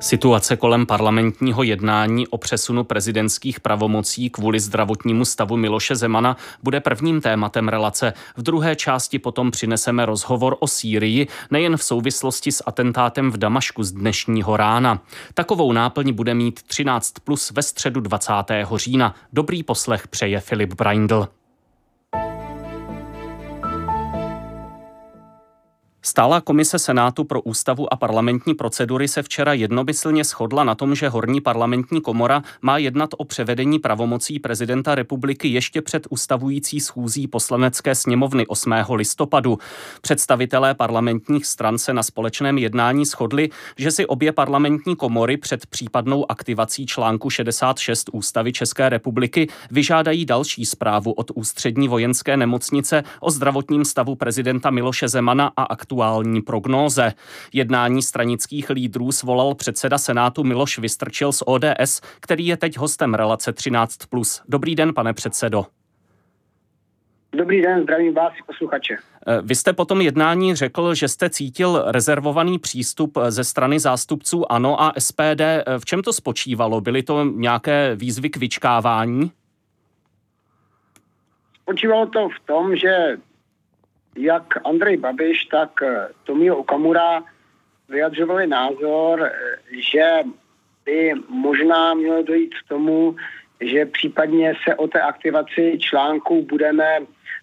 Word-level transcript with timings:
Situace 0.00 0.56
kolem 0.56 0.86
parlamentního 0.86 1.62
jednání 1.62 2.26
o 2.26 2.38
přesunu 2.38 2.84
prezidentských 2.84 3.60
pravomocí 3.60 4.30
kvůli 4.30 4.60
zdravotnímu 4.60 5.24
stavu 5.24 5.56
Miloše 5.56 5.96
Zemana 5.96 6.36
bude 6.62 6.80
prvním 6.80 7.20
tématem 7.20 7.68
relace. 7.68 8.12
V 8.36 8.42
druhé 8.42 8.76
části 8.76 9.18
potom 9.18 9.50
přineseme 9.50 10.06
rozhovor 10.06 10.56
o 10.60 10.66
Sýrii, 10.66 11.26
nejen 11.50 11.76
v 11.76 11.82
souvislosti 11.82 12.52
s 12.52 12.62
atentátem 12.66 13.30
v 13.30 13.36
Damašku 13.36 13.84
z 13.84 13.92
dnešního 13.92 14.56
rána. 14.56 15.02
Takovou 15.34 15.72
náplň 15.72 16.12
bude 16.12 16.34
mít 16.34 16.62
13 16.62 17.12
plus 17.24 17.50
ve 17.50 17.62
středu 17.62 18.00
20. 18.00 18.32
října. 18.76 19.14
Dobrý 19.32 19.62
poslech 19.62 20.08
přeje 20.08 20.40
Filip 20.40 20.74
Braindl. 20.74 21.28
Stála 26.08 26.40
komise 26.40 26.78
Senátu 26.78 27.24
pro 27.24 27.40
ústavu 27.40 27.92
a 27.92 27.96
parlamentní 27.96 28.54
procedury 28.54 29.08
se 29.08 29.22
včera 29.22 29.52
jednomyslně 29.52 30.24
shodla 30.24 30.64
na 30.64 30.74
tom, 30.74 30.94
že 30.94 31.08
horní 31.08 31.40
parlamentní 31.40 32.00
komora 32.00 32.42
má 32.62 32.78
jednat 32.78 33.10
o 33.18 33.24
převedení 33.24 33.78
pravomocí 33.78 34.38
prezidenta 34.38 34.94
republiky 34.94 35.48
ještě 35.48 35.82
před 35.82 36.06
ustavující 36.10 36.80
schůzí 36.80 37.26
poslanecké 37.26 37.94
sněmovny 37.94 38.46
8. 38.46 38.72
listopadu. 38.94 39.58
Představitelé 40.00 40.74
parlamentních 40.74 41.46
stran 41.46 41.78
se 41.78 41.92
na 41.92 42.02
společném 42.02 42.58
jednání 42.58 43.04
shodli, 43.04 43.50
že 43.76 43.90
si 43.90 44.06
obě 44.06 44.32
parlamentní 44.32 44.96
komory 44.96 45.36
před 45.36 45.66
případnou 45.66 46.30
aktivací 46.30 46.86
článku 46.86 47.30
66 47.30 48.10
ústavy 48.12 48.52
České 48.52 48.88
republiky 48.88 49.48
vyžádají 49.70 50.26
další 50.26 50.66
zprávu 50.66 51.12
od 51.12 51.30
ústřední 51.34 51.88
vojenské 51.88 52.36
nemocnice 52.36 53.02
o 53.20 53.30
zdravotním 53.30 53.84
stavu 53.84 54.14
prezidenta 54.14 54.70
Miloše 54.70 55.08
Zemana 55.08 55.52
a 55.56 55.62
aktuální 55.62 55.97
aktuální 55.98 56.42
prognóze. 56.42 57.12
Jednání 57.52 58.02
stranických 58.02 58.70
lídrů 58.70 59.12
svolal 59.12 59.54
předseda 59.54 59.98
Senátu 59.98 60.44
Miloš 60.44 60.78
Vystrčil 60.78 61.32
z 61.32 61.42
ODS, 61.46 62.00
který 62.20 62.46
je 62.46 62.56
teď 62.56 62.76
hostem 62.76 63.14
relace 63.14 63.54
13+. 63.54 64.42
Dobrý 64.48 64.74
den, 64.74 64.94
pane 64.94 65.12
předsedo. 65.12 65.66
Dobrý 67.32 67.62
den, 67.62 67.82
zdravím 67.82 68.14
vás 68.14 68.32
posluchače. 68.46 68.96
Eh, 69.26 69.40
vy 69.42 69.54
jste 69.54 69.72
po 69.72 69.84
tom 69.84 70.00
jednání 70.00 70.54
řekl, 70.54 70.94
že 70.94 71.08
jste 71.08 71.30
cítil 71.30 71.84
rezervovaný 71.86 72.58
přístup 72.58 73.16
eh, 73.16 73.30
ze 73.30 73.44
strany 73.44 73.80
zástupců 73.80 74.52
ANO 74.52 74.82
a 74.82 74.92
SPD. 74.98 75.40
Eh, 75.40 75.64
v 75.78 75.84
čem 75.84 76.02
to 76.02 76.12
spočívalo? 76.12 76.80
Byly 76.80 77.02
to 77.02 77.24
nějaké 77.24 77.96
výzvy 77.96 78.30
k 78.30 78.36
vyčkávání? 78.36 79.32
Spočívalo 81.62 82.06
to 82.06 82.28
v 82.28 82.46
tom, 82.46 82.76
že 82.76 83.18
jak 84.18 84.66
Andrej 84.66 84.96
Babiš, 84.96 85.44
tak 85.44 85.70
eh, 85.82 86.08
Tomio 86.24 86.56
Okamura 86.56 87.22
vyjadřovali 87.88 88.46
názor, 88.46 89.22
eh, 89.22 89.56
že 89.92 90.10
by 90.84 91.12
možná 91.28 91.94
mělo 91.94 92.22
dojít 92.22 92.54
k 92.54 92.68
tomu, 92.68 93.16
že 93.60 93.86
případně 93.86 94.54
se 94.64 94.74
o 94.74 94.88
té 94.88 95.00
aktivaci 95.00 95.78
článku 95.78 96.42
budeme 96.42 96.98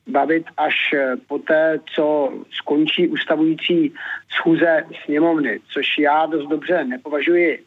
bavit 0.08 0.46
až 0.58 0.94
eh, 0.94 1.16
poté, 1.28 1.80
co 1.96 2.34
skončí 2.52 3.08
ustavující 3.08 3.94
schůze 4.36 4.86
sněmovny, 5.06 5.60
což 5.74 5.98
já 5.98 6.26
dost 6.26 6.48
dobře 6.48 6.84
nepovažuji 6.84 7.66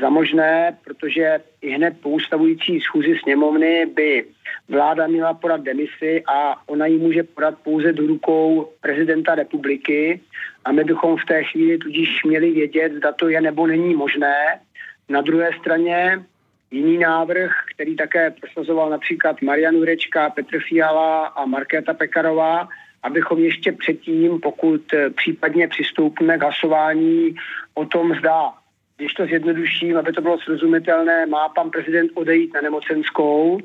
za 0.00 0.10
možné, 0.10 0.78
protože 0.84 1.40
i 1.60 1.70
hned 1.70 1.94
po 2.00 2.08
ustavující 2.08 2.80
schůzi 2.80 3.18
sněmovny 3.22 3.86
by 3.86 4.24
vláda 4.68 5.06
měla 5.06 5.34
podat 5.34 5.60
demisi 5.60 6.22
a 6.26 6.68
ona 6.68 6.86
ji 6.86 6.98
může 6.98 7.22
podat 7.22 7.54
pouze 7.62 7.92
do 7.92 8.06
rukou 8.06 8.72
prezidenta 8.80 9.34
republiky 9.34 10.20
a 10.64 10.72
my 10.72 10.84
bychom 10.84 11.16
v 11.16 11.24
té 11.24 11.44
chvíli 11.44 11.78
tudíž 11.78 12.24
měli 12.24 12.50
vědět, 12.50 12.92
zda 12.92 13.12
to 13.12 13.28
je 13.28 13.40
nebo 13.40 13.66
není 13.66 13.94
možné. 13.94 14.60
Na 15.08 15.20
druhé 15.20 15.50
straně 15.60 16.24
jiný 16.70 16.98
návrh, 16.98 17.52
který 17.74 17.96
také 17.96 18.30
prosazoval 18.30 18.90
například 18.90 19.42
Marian 19.42 19.74
Jurečka, 19.74 20.30
Petr 20.30 20.58
Fiala 20.68 21.26
a 21.26 21.46
Markéta 21.46 21.94
Pekarová, 21.94 22.68
abychom 23.02 23.38
ještě 23.38 23.72
předtím, 23.72 24.40
pokud 24.40 24.82
případně 25.16 25.68
přistoupíme 25.68 26.38
k 26.38 26.42
hlasování 26.42 27.34
o 27.74 27.86
tom, 27.86 28.14
zda 28.14 28.52
když 28.96 29.14
to 29.14 29.26
zjednoduším, 29.26 29.96
aby 29.98 30.12
to 30.12 30.20
bylo 30.20 30.38
srozumitelné, 30.38 31.26
má 31.26 31.48
pan 31.48 31.70
prezident 31.70 32.10
odejít 32.14 32.54
na 32.54 32.60
nemocenskou 32.60 33.60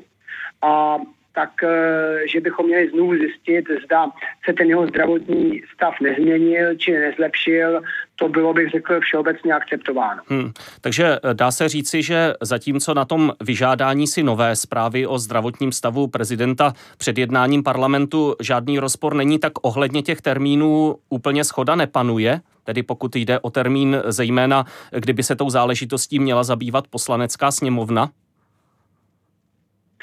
a 0.62 0.98
tak, 1.34 1.50
eh, 1.62 2.28
že 2.32 2.40
bychom 2.40 2.66
měli 2.66 2.90
znovu 2.90 3.14
zjistit, 3.14 3.64
zda 3.84 4.06
se 4.44 4.52
ten 4.52 4.68
jeho 4.68 4.86
zdravotní 4.86 5.62
stav 5.74 5.94
nezměnil 6.00 6.76
či 6.76 6.92
nezlepšil, 6.92 7.80
to 8.16 8.28
bylo, 8.28 8.54
bych 8.54 8.70
řekl, 8.70 9.00
všeobecně 9.00 9.52
akceptováno. 9.52 10.22
Hmm. 10.26 10.52
Takže 10.80 11.06
eh, 11.06 11.34
dá 11.34 11.50
se 11.50 11.68
říci, 11.68 12.02
že 12.02 12.32
zatímco 12.40 12.94
na 12.94 13.04
tom 13.04 13.32
vyžádání 13.40 14.06
si 14.06 14.22
nové 14.22 14.56
zprávy 14.56 15.06
o 15.06 15.18
zdravotním 15.18 15.72
stavu 15.72 16.06
prezidenta 16.06 16.72
před 16.98 17.18
jednáním 17.18 17.62
parlamentu 17.62 18.34
žádný 18.40 18.78
rozpor 18.78 19.14
není, 19.14 19.38
tak 19.38 19.52
ohledně 19.62 20.02
těch 20.02 20.20
termínů 20.20 20.96
úplně 21.08 21.44
schoda 21.44 21.74
nepanuje? 21.74 22.40
Tedy 22.64 22.82
pokud 22.82 23.16
jde 23.16 23.40
o 23.40 23.50
termín 23.50 24.02
zejména, 24.04 24.64
kdyby 24.90 25.22
se 25.22 25.36
tou 25.36 25.50
záležitostí 25.50 26.18
měla 26.18 26.44
zabývat 26.44 26.88
poslanecká 26.88 27.50
sněmovna? 27.50 28.10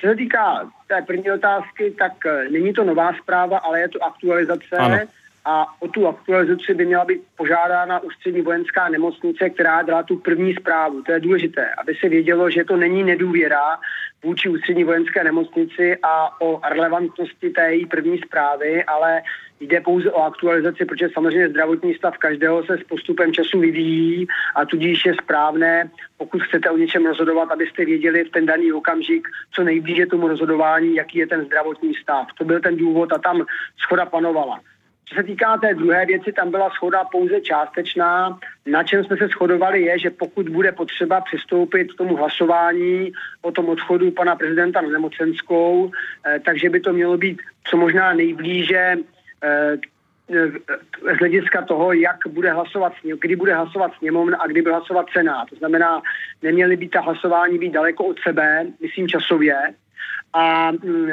Co 0.02 0.08
se 0.08 0.16
týká 0.16 0.70
té 0.88 1.02
první 1.02 1.32
otázky, 1.32 1.92
tak 2.00 2.26
eh, 2.26 2.50
není 2.52 2.74
to 2.74 2.84
nová 2.84 3.14
zpráva, 3.24 3.58
ale 3.58 3.80
je 3.80 3.90
to 3.90 4.04
aktualizace. 4.04 4.78
Ano. 4.78 4.98
A 5.46 5.66
o 5.80 5.88
tu 5.88 6.08
aktualizaci 6.08 6.74
by 6.74 6.86
měla 6.86 7.06
být 7.06 7.22
požádána 7.38 8.00
ústřední 8.00 8.42
vojenská 8.42 8.90
nemocnice, 8.90 9.50
která 9.50 9.82
dala 9.82 10.04
tu 10.04 10.18
první 10.18 10.56
zprávu. 10.56 11.02
To 11.02 11.12
je 11.12 11.20
důležité, 11.20 11.70
aby 11.78 11.96
se 11.96 12.10
vědělo, 12.10 12.50
že 12.50 12.64
to 12.64 12.78
není 12.78 13.04
nedůvěra 13.04 13.80
vůči 14.24 14.50
ústřední 14.50 14.84
vojenské 14.84 15.24
nemocnici 15.24 15.98
a 16.04 16.42
o 16.42 16.62
relevantnosti 16.70 17.50
té 17.50 17.74
její 17.74 17.86
první 17.86 18.18
zprávy, 18.18 18.84
ale 18.84 19.22
Jde 19.60 19.82
pouze 19.82 20.12
o 20.12 20.22
aktualizaci, 20.22 20.86
protože 20.86 21.10
samozřejmě 21.14 21.50
zdravotní 21.50 21.94
stav 21.94 22.18
každého 22.18 22.64
se 22.64 22.78
s 22.78 22.84
postupem 22.84 23.34
času 23.34 23.60
vyvíjí 23.60 24.28
a 24.56 24.66
tudíž 24.66 25.06
je 25.06 25.14
správné, 25.24 25.90
pokud 26.18 26.44
chcete 26.44 26.70
o 26.70 26.78
něčem 26.78 27.06
rozhodovat, 27.06 27.52
abyste 27.52 27.86
věděli 27.86 28.24
v 28.24 28.32
ten 28.32 28.46
daný 28.46 28.74
okamžik, 28.74 29.28
co 29.52 29.64
nejblíže 29.64 30.06
tomu 30.06 30.28
rozhodování, 30.28 30.96
jaký 30.96 31.18
je 31.18 31.28
ten 31.28 31.46
zdravotní 31.46 31.94
stav. 31.96 32.28
To 32.38 32.46
byl 32.46 32.60
ten 32.60 32.78
důvod 32.78 33.14
a 33.14 33.18
tam 33.18 33.46
schoda 33.78 34.06
panovala. 34.06 34.60
Co 35.10 35.16
se 35.16 35.24
týká 35.24 35.58
té 35.58 35.74
druhé 35.74 36.06
věci, 36.06 36.34
tam 36.34 36.52
byla 36.52 36.70
schoda 36.70 37.04
pouze 37.04 37.42
částečná. 37.42 38.40
Na 38.66 38.84
čem 38.84 39.04
jsme 39.04 39.18
se 39.18 39.28
shodovali 39.28 39.82
je, 39.82 40.00
že 40.00 40.10
pokud 40.10 40.50
bude 40.50 40.72
potřeba 40.72 41.22
přistoupit 41.22 41.94
k 41.94 41.98
tomu 41.98 42.16
hlasování 42.16 43.12
o 43.42 43.52
tom 43.52 43.70
odchodu 43.70 44.12
pana 44.12 44.36
prezidenta 44.36 44.82
na 44.82 44.90
nemocenskou, 44.90 45.92
eh, 46.26 46.40
takže 46.46 46.70
by 46.70 46.80
to 46.80 46.94
mělo 46.94 47.18
být 47.18 47.42
co 47.64 47.78
možná 47.78 48.14
nejblíže 48.14 48.98
Eh, 49.44 49.78
z 51.16 51.18
hlediska 51.20 51.62
toho, 51.62 51.94
jak 51.94 52.28
bude 52.28 52.54
hlasovat, 52.54 52.94
kdy 53.22 53.36
bude 53.36 53.56
hlasovat 53.56 53.92
sněmovna 53.98 54.38
a 54.38 54.48
kdy 54.48 54.62
bude 54.62 54.72
hlasovat 54.76 55.06
senát. 55.14 55.50
To 55.50 55.56
znamená, 55.56 56.02
neměly 56.42 56.78
by 56.78 56.88
ta 56.88 57.02
hlasování 57.02 57.58
být 57.58 57.74
daleko 57.74 58.06
od 58.06 58.20
sebe, 58.20 58.66
myslím 58.82 59.08
časově. 59.08 59.56
A 60.34 60.72
mm, 60.72 61.10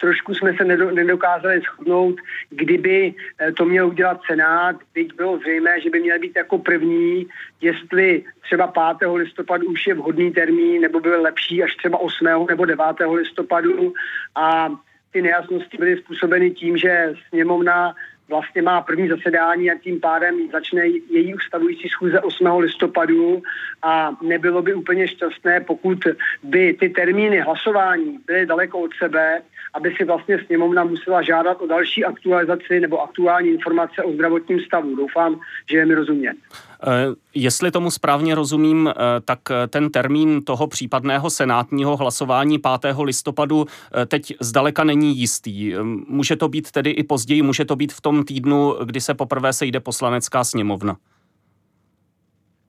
trošku 0.00 0.34
jsme 0.34 0.54
se 0.54 0.64
nedokázali 0.92 1.60
shodnout, 1.60 2.16
kdyby 2.50 3.14
eh, 3.40 3.52
to 3.52 3.64
měl 3.64 3.86
udělat 3.86 4.20
Senát, 4.30 4.76
byť 4.94 5.14
bylo 5.14 5.38
zřejmé, 5.38 5.80
že 5.80 5.90
by 5.90 6.00
měl 6.00 6.18
být 6.18 6.36
jako 6.36 6.58
první, 6.58 7.26
jestli 7.60 8.24
třeba 8.42 8.72
5. 8.98 9.08
listopadu 9.10 9.66
už 9.66 9.86
je 9.86 9.94
vhodný 9.94 10.32
termín, 10.32 10.82
nebo 10.82 11.00
byl 11.00 11.22
lepší 11.22 11.62
až 11.62 11.76
třeba 11.76 11.98
8. 11.98 12.26
nebo 12.48 12.64
9. 12.64 12.84
listopadu. 13.12 13.92
A 14.34 14.68
ty 15.12 15.22
nejasnosti 15.22 15.76
byly 15.76 15.96
způsobeny 15.96 16.50
tím, 16.50 16.76
že 16.76 17.14
sněmovna 17.28 17.94
vlastně 18.28 18.62
má 18.62 18.80
první 18.80 19.08
zasedání 19.08 19.70
a 19.70 19.78
tím 19.78 20.00
pádem 20.00 20.50
začne 20.52 20.86
její 21.10 21.34
ustavující 21.34 21.88
schůze 21.88 22.20
8. 22.20 22.46
listopadu 22.58 23.42
a 23.82 24.16
nebylo 24.22 24.62
by 24.62 24.74
úplně 24.74 25.08
šťastné, 25.08 25.60
pokud 25.60 25.98
by 26.42 26.74
ty 26.80 26.88
termíny 26.88 27.40
hlasování 27.40 28.18
byly 28.26 28.46
daleko 28.46 28.78
od 28.78 28.90
sebe, 28.98 29.42
aby 29.76 29.94
si 29.96 30.04
vlastně 30.04 30.38
sněmovna 30.46 30.84
musela 30.84 31.22
žádat 31.22 31.62
o 31.62 31.66
další 31.66 32.04
aktualizaci 32.04 32.80
nebo 32.80 33.02
aktuální 33.02 33.48
informace 33.48 34.02
o 34.02 34.12
zdravotním 34.12 34.60
stavu. 34.60 34.96
Doufám, 34.96 35.40
že 35.70 35.76
je 35.76 35.86
mi 35.86 35.94
rozumět. 35.94 36.34
Eh, 36.82 36.86
jestli 37.34 37.70
tomu 37.70 37.90
správně 37.90 38.34
rozumím, 38.34 38.88
eh, 38.88 38.94
tak 39.24 39.38
eh, 39.50 39.66
ten 39.66 39.90
termín 39.90 40.42
toho 40.44 40.66
případného 40.66 41.30
senátního 41.30 41.96
hlasování 41.96 42.58
5. 42.58 43.04
listopadu 43.04 43.66
teď 44.06 44.34
zdaleka 44.40 44.84
není 44.84 45.18
jistý. 45.18 45.74
Může 46.08 46.36
to 46.36 46.48
být 46.48 46.70
tedy 46.70 46.90
i 46.90 47.02
později, 47.02 47.42
může 47.42 47.64
to 47.64 47.76
být 47.76 47.92
v 47.92 48.00
tom 48.00 48.24
týdnu, 48.24 48.74
kdy 48.84 49.00
se 49.00 49.14
poprvé 49.14 49.52
sejde 49.52 49.80
poslanecká 49.80 50.44
sněmovna. 50.44 50.96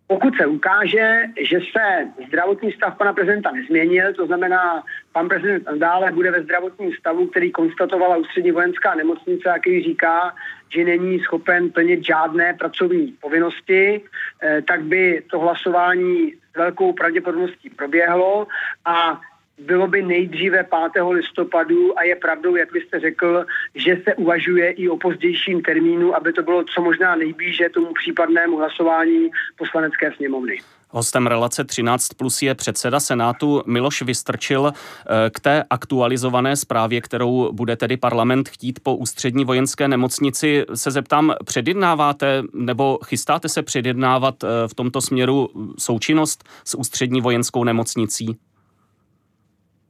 Pokud 0.07 0.35
se 0.35 0.45
ukáže, 0.45 1.23
že 1.41 1.59
se 1.59 2.07
zdravotní 2.27 2.71
stav 2.71 2.97
pana 2.97 3.13
prezidenta 3.13 3.51
nezměnil, 3.51 4.13
to 4.13 4.25
znamená, 4.25 4.83
pan 5.11 5.27
prezident 5.29 5.67
dále 5.77 6.11
bude 6.11 6.31
ve 6.31 6.43
zdravotním 6.43 6.93
stavu, 6.93 7.27
který 7.27 7.51
konstatovala 7.51 8.17
ústřední 8.17 8.51
vojenská 8.51 8.95
nemocnice, 8.95 9.49
jaký 9.49 9.83
říká, 9.83 10.35
že 10.69 10.83
není 10.83 11.19
schopen 11.19 11.71
plnit 11.71 12.05
žádné 12.05 12.53
pracovní 12.53 13.07
povinnosti, 13.21 14.01
eh, 14.41 14.61
tak 14.61 14.81
by 14.81 15.23
to 15.31 15.39
hlasování 15.39 16.33
s 16.53 16.57
velkou 16.57 16.93
pravděpodobností 16.93 17.69
proběhlo. 17.69 18.47
A 18.85 19.21
bylo 19.59 19.87
by 19.87 20.01
nejdříve 20.03 20.65
5. 20.93 21.03
listopadu 21.09 21.99
a 21.99 22.03
je 22.03 22.15
pravdou, 22.15 22.55
jak 22.55 22.71
byste 22.71 22.99
řekl, 22.99 23.45
že 23.75 24.01
se 24.03 24.15
uvažuje 24.15 24.71
i 24.71 24.89
o 24.89 24.97
pozdějším 24.97 25.61
termínu, 25.61 26.15
aby 26.15 26.33
to 26.33 26.43
bylo 26.43 26.63
co 26.63 26.81
možná 26.81 27.15
nejblíže 27.15 27.69
tomu 27.69 27.93
případnému 27.93 28.57
hlasování 28.57 29.29
poslanecké 29.57 30.11
sněmovny. 30.11 30.59
Hostem 30.89 31.27
relace 31.27 31.63
13 31.63 32.07
plus 32.07 32.41
je 32.41 32.55
předseda 32.55 32.99
Senátu 32.99 33.63
Miloš 33.65 34.01
Vystrčil. 34.01 34.71
Eh, 34.73 35.29
k 35.29 35.39
té 35.39 35.63
aktualizované 35.69 36.55
zprávě, 36.55 37.01
kterou 37.01 37.53
bude 37.53 37.75
tedy 37.75 37.97
parlament 37.97 38.49
chtít 38.49 38.79
po 38.83 38.95
ústřední 38.95 39.45
vojenské 39.45 39.87
nemocnici, 39.87 40.65
se 40.73 40.91
zeptám, 40.91 41.33
předjednáváte 41.45 42.43
nebo 42.53 42.99
chystáte 43.05 43.49
se 43.49 43.63
předjednávat 43.63 44.43
eh, 44.43 44.47
v 44.67 44.73
tomto 44.73 45.01
směru 45.01 45.49
součinnost 45.77 46.43
s 46.65 46.77
ústřední 46.77 47.21
vojenskou 47.21 47.63
nemocnicí? 47.63 48.37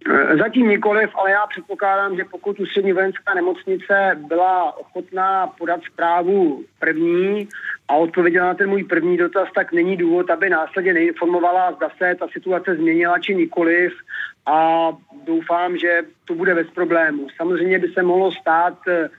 Eh, 0.05 0.37
zatím 0.37 0.69
nikoliv, 0.69 1.09
ale 1.15 1.31
já 1.31 1.47
předpokládám, 1.47 2.15
že 2.15 2.23
pokud 2.31 2.59
ústřední 2.59 2.93
vojenská 2.93 3.33
nemocnice 3.33 4.17
byla 4.27 4.77
ochotná 4.77 5.47
podat 5.47 5.79
zprávu 5.91 6.63
první 6.79 7.47
a 7.87 7.95
odpověděla 7.95 8.47
na 8.47 8.53
ten 8.53 8.69
můj 8.69 8.83
první 8.83 9.17
dotaz, 9.17 9.49
tak 9.55 9.71
není 9.71 9.97
důvod, 9.97 10.29
aby 10.29 10.49
následně 10.49 10.93
neinformovala, 10.93 11.71
zda 11.71 11.89
se 11.97 12.15
ta 12.19 12.27
situace 12.33 12.75
změnila 12.75 13.19
či 13.19 13.35
nikoliv 13.35 13.93
a 14.45 14.89
doufám, 15.25 15.77
že 15.77 16.01
to 16.25 16.35
bude 16.35 16.55
bez 16.55 16.67
problémů. 16.69 17.27
Samozřejmě 17.35 17.79
by 17.79 17.87
se 17.87 18.03
mohlo 18.03 18.31
stát 18.31 18.77
eh, 18.87 19.09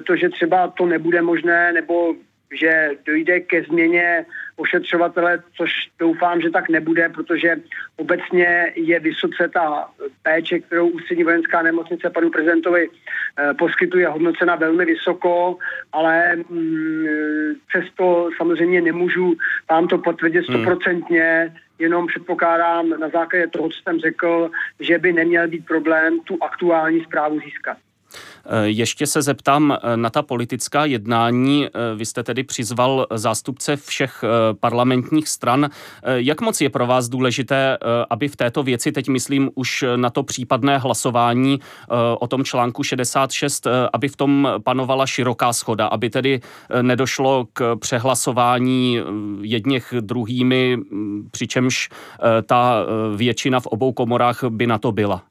to, 0.00 0.16
že 0.16 0.28
třeba 0.28 0.68
to 0.68 0.86
nebude 0.86 1.22
možné 1.22 1.72
nebo 1.72 2.14
že 2.54 2.90
dojde 3.06 3.40
ke 3.40 3.62
změně 3.62 4.26
ošetřovatele, 4.56 5.42
což 5.56 5.70
doufám, 5.98 6.40
že 6.40 6.50
tak 6.50 6.68
nebude, 6.68 7.08
protože 7.08 7.56
obecně 7.96 8.72
je 8.74 9.00
vysoce 9.00 9.48
ta 9.48 9.88
péče, 10.22 10.58
kterou 10.58 10.88
ústřední 10.88 11.24
vojenská 11.24 11.62
nemocnice 11.62 12.10
panu 12.10 12.30
prezidentovi 12.30 12.88
eh, 12.88 13.54
poskytuje, 13.54 14.08
hodnocena 14.08 14.54
velmi 14.56 14.84
vysoko, 14.84 15.58
ale 15.92 16.36
mm, 16.36 17.06
přesto 17.68 18.30
samozřejmě 18.36 18.80
nemůžu 18.80 19.36
vám 19.70 19.88
to 19.88 19.98
potvrdit 19.98 20.48
hmm. 20.48 20.56
stoprocentně, 20.56 21.46
hmm. 21.48 21.56
jenom 21.78 22.06
předpokládám 22.06 22.90
na 22.90 23.08
základě 23.08 23.46
toho, 23.46 23.68
co 23.68 23.78
jsem 23.82 24.00
řekl, 24.00 24.50
že 24.80 24.98
by 24.98 25.12
neměl 25.12 25.48
být 25.48 25.66
problém 25.66 26.20
tu 26.20 26.38
aktuální 26.42 27.04
zprávu 27.04 27.40
získat. 27.40 27.76
Eh, 28.46 28.68
ještě 28.68 29.06
se 29.06 29.22
zeptám 29.22 29.72
eh, 29.72 29.96
na 29.96 30.10
ta 30.10 30.22
politická 30.22 30.84
jednání. 30.84 31.66
Eh, 31.66 31.70
vy 31.96 32.06
jste 32.06 32.22
tedy 32.22 32.42
přizval 32.42 33.06
zástupce 33.14 33.76
všech 33.76 34.24
parlamentních 34.60 35.28
stran. 35.28 35.70
Jak 36.04 36.40
moc 36.40 36.60
je 36.60 36.70
pro 36.70 36.86
vás 36.86 37.08
důležité, 37.08 37.78
aby 38.10 38.28
v 38.28 38.36
této 38.36 38.62
věci, 38.62 38.92
teď 38.92 39.08
myslím 39.08 39.50
už 39.54 39.84
na 39.96 40.10
to 40.10 40.22
případné 40.22 40.78
hlasování 40.78 41.60
o 42.20 42.26
tom 42.26 42.44
článku 42.44 42.82
66, 42.82 43.66
aby 43.92 44.08
v 44.08 44.16
tom 44.16 44.48
panovala 44.64 45.06
široká 45.06 45.52
schoda, 45.52 45.86
aby 45.86 46.10
tedy 46.10 46.40
nedošlo 46.82 47.46
k 47.52 47.76
přehlasování 47.76 48.98
jedněch 49.40 49.94
druhými, 50.00 50.76
mm, 50.76 51.28
přičemž 51.30 51.88
ta 52.46 52.86
většina 53.16 53.60
v 53.60 53.66
obou 53.66 53.92
komorách 53.92 54.44
by 54.44 54.66
na 54.66 54.78
to 54.78 54.92
byla? 54.92 55.29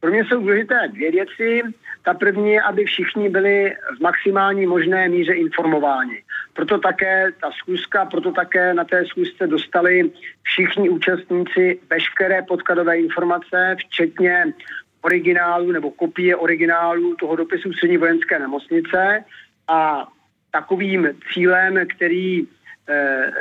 Pro 0.00 0.10
mě 0.10 0.24
jsou 0.24 0.40
důležité 0.40 0.88
dvě 0.88 1.10
věci. 1.10 1.62
Ta 2.02 2.14
první 2.14 2.52
je, 2.52 2.62
aby 2.62 2.84
všichni 2.84 3.28
byli 3.28 3.76
v 3.96 4.00
maximální 4.00 4.66
možné 4.66 5.08
míře 5.08 5.32
informováni. 5.32 6.22
Proto 6.52 6.78
také 6.78 7.32
ta 7.40 7.50
schůzka, 7.50 8.04
proto 8.04 8.32
také 8.32 8.74
na 8.74 8.84
té 8.84 9.06
schůzce 9.06 9.46
dostali 9.46 10.10
všichni 10.42 10.88
účastníci 10.88 11.80
veškeré 11.90 12.42
podkladové 12.42 12.98
informace, 12.98 13.76
včetně 13.78 14.44
originálu 15.00 15.72
nebo 15.72 15.90
kopie 15.90 16.36
originálu 16.36 17.14
toho 17.14 17.36
dopisu 17.36 17.72
střední 17.72 17.96
vojenské 17.96 18.38
nemocnice 18.38 19.24
a 19.68 20.08
takovým 20.50 21.08
cílem, 21.32 21.78
který 21.96 22.46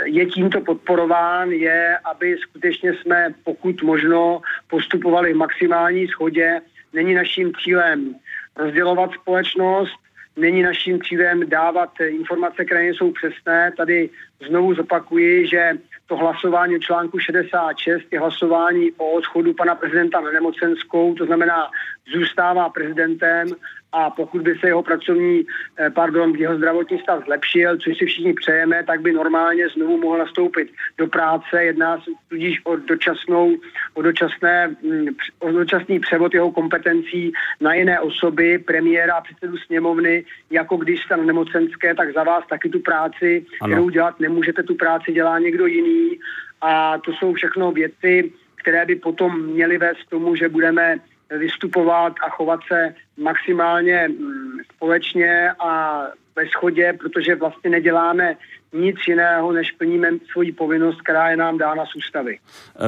je 0.04 0.26
tímto 0.26 0.62
podporován, 0.62 1.52
je, 1.52 1.98
aby 2.06 2.38
skutečně 2.38 2.94
jsme 2.94 3.34
pokud 3.44 3.84
možno 3.84 4.42
postupovali 4.70 5.34
v 5.34 5.38
maximální 5.38 6.08
schodě. 6.08 6.62
Není 6.94 7.14
naším 7.14 7.52
cílem 7.64 8.16
rozdělovat 8.56 9.12
společnost, 9.22 10.00
není 10.38 10.64
naším 10.64 11.02
cílem 11.02 11.50
dávat 11.50 11.90
informace, 12.00 12.66
které 12.66 12.80
nejsou 12.80 13.12
přesné. 13.12 13.72
Tady 13.78 14.10
znovu 14.48 14.74
zopakuji, 14.74 15.48
že 15.48 15.74
to 16.08 16.16
hlasování 16.16 16.76
o 16.76 16.80
článku 16.80 17.20
66 17.20 18.04
je 18.12 18.20
hlasování 18.20 18.92
o 18.98 19.12
odchodu 19.12 19.54
pana 19.54 19.76
prezidenta 19.76 20.22
na 20.22 20.32
nemocenskou, 20.32 21.14
to 21.14 21.26
znamená, 21.26 21.68
zůstává 22.14 22.70
prezidentem 22.70 23.48
a 23.92 24.10
pokud 24.10 24.42
by 24.42 24.56
se 24.60 24.68
jeho 24.68 24.84
pracovní, 24.84 25.46
eh, 25.78 25.90
pardon, 25.90 26.36
jeho 26.36 26.58
zdravotní 26.58 27.00
stav 27.00 27.26
zlepšil, 27.26 27.78
což 27.78 27.98
si 27.98 28.06
všichni 28.06 28.34
přejeme, 28.34 28.84
tak 28.84 29.02
by 29.02 29.14
normálně 29.14 29.70
znovu 29.70 29.98
mohl 29.98 30.18
nastoupit 30.18 30.72
do 30.98 31.08
práce. 31.08 31.64
Jedná 31.64 31.98
se 31.98 32.12
tudíž 32.30 32.62
o 32.64 32.76
dočasnou, 32.76 33.56
o, 33.94 34.02
dočasné, 34.02 34.76
mm, 34.82 35.08
o 35.40 35.52
dočasný 35.52 36.00
převod 36.00 36.34
jeho 36.34 36.52
kompetencí 36.52 37.32
na 37.62 37.74
jiné 37.74 38.00
osoby, 38.00 38.58
premiéra 38.60 39.16
a 39.16 39.22
předsedu 39.22 39.58
sněmovny, 39.58 40.26
jako 40.52 40.78
když 40.78 41.04
jste 41.04 41.18
na 41.18 41.24
nemocenské, 41.24 41.96
tak 41.96 42.14
za 42.14 42.24
vás 42.24 42.44
taky 42.50 42.70
tu 42.70 42.80
práci, 42.80 43.46
ano. 43.62 43.74
kterou 43.74 43.90
dělat 43.90 44.20
nemůžete, 44.20 44.64
tu 44.64 44.76
práci 44.76 45.12
dělá 45.12 45.40
někdo 45.40 45.66
jiný. 45.66 46.20
A 46.62 46.98
to 46.98 47.14
jsou 47.14 47.34
všechno 47.34 47.72
věci, 47.72 48.32
které 48.56 48.86
by 48.86 48.96
potom 48.96 49.42
měly 49.42 49.78
vést 49.78 50.04
k 50.04 50.10
tomu, 50.10 50.36
že 50.36 50.50
budeme 50.50 51.00
vystupovat 51.30 52.14
a 52.26 52.30
chovat 52.30 52.60
se 52.68 52.96
maximálně 53.18 54.08
mm, 54.08 54.60
společně 54.76 55.52
a 55.60 56.02
ve 56.38 56.48
schodě, 56.48 56.94
protože 57.00 57.36
vlastně 57.36 57.70
neděláme 57.70 58.36
nic 58.74 58.96
jiného, 59.08 59.52
než 59.52 59.72
plníme 59.72 60.10
svoji 60.32 60.52
povinnost, 60.52 61.02
která 61.02 61.30
je 61.30 61.38
nám 61.38 61.58
dána 61.58 61.86
z 61.86 61.96
ústavy. 61.96 62.40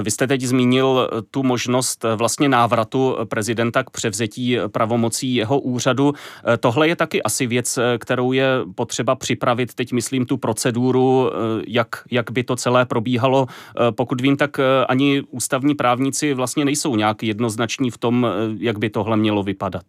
Vy 0.04 0.12
jste 0.12 0.28
teď 0.28 0.42
zmínil 0.42 1.10
tu 1.32 1.44
možnost 1.44 2.06
vlastně 2.16 2.50
návratu 2.50 3.18
prezidenta 3.30 3.84
k 3.84 3.90
převzetí 3.90 4.58
pravomocí 4.72 5.36
jeho 5.36 5.60
úřadu. 5.60 6.14
Tohle 6.60 6.88
je 6.88 6.96
taky 6.96 7.24
asi 7.24 7.48
věc, 7.48 7.80
kterou 8.00 8.32
je 8.32 8.46
potřeba 8.76 9.16
připravit, 9.16 9.74
teď 9.74 9.92
myslím 9.92 10.26
tu 10.26 10.38
proceduru, 10.38 11.32
jak, 11.68 11.88
jak 12.12 12.32
by 12.32 12.44
to 12.44 12.56
celé 12.56 12.86
probíhalo. 12.86 13.48
Pokud 13.92 14.22
vím, 14.22 14.38
tak 14.38 14.58
ani 14.90 15.24
ústavní 15.32 15.76
právníci 15.76 16.34
vlastně 16.34 16.66
nejsou 16.66 16.96
nějak 16.96 17.24
jednoznační 17.24 17.92
v 17.92 17.98
tom, 17.98 18.28
jak 18.60 18.80
by 18.80 18.90
tohle 18.90 19.18
mělo 19.18 19.44
vypadat. 19.44 19.84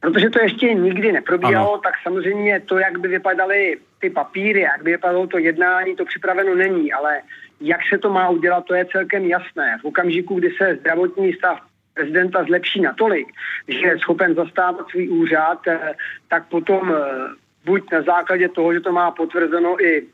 Protože 0.00 0.30
to 0.30 0.40
ještě 0.42 0.74
nikdy 0.74 1.12
neprobíhalo, 1.12 1.72
ano. 1.72 1.82
tak 1.82 1.94
samozřejmě 2.02 2.60
to, 2.60 2.78
jak 2.78 2.98
by 2.98 3.08
vypadaly 3.08 3.78
ty 4.00 4.10
papíry, 4.10 4.60
jak 4.60 4.82
by 4.82 4.90
vypadalo 4.90 5.26
to 5.26 5.38
jednání, 5.38 5.96
to 5.96 6.04
připraveno 6.04 6.54
není, 6.54 6.92
ale 6.92 7.20
jak 7.60 7.80
se 7.92 7.98
to 7.98 8.10
má 8.10 8.28
udělat, 8.28 8.64
to 8.64 8.74
je 8.74 8.86
celkem 8.92 9.24
jasné. 9.24 9.78
V 9.80 9.84
okamžiku, 9.84 10.34
kdy 10.34 10.50
se 10.50 10.76
zdravotní 10.80 11.32
stav 11.32 11.58
prezidenta 11.94 12.44
zlepší 12.44 12.80
natolik, 12.80 13.28
že 13.68 13.78
je 13.78 13.98
schopen 13.98 14.34
zastávat 14.34 14.90
svůj 14.90 15.08
úřad, 15.08 15.66
eh, 15.66 15.94
tak 16.28 16.48
potom 16.48 16.94
eh, 16.94 17.00
buď 17.64 17.92
na 17.92 18.02
základě 18.02 18.48
toho, 18.48 18.74
že 18.74 18.80
to 18.80 18.92
má 18.92 19.10
potvrzeno 19.10 19.84
i 19.84 20.06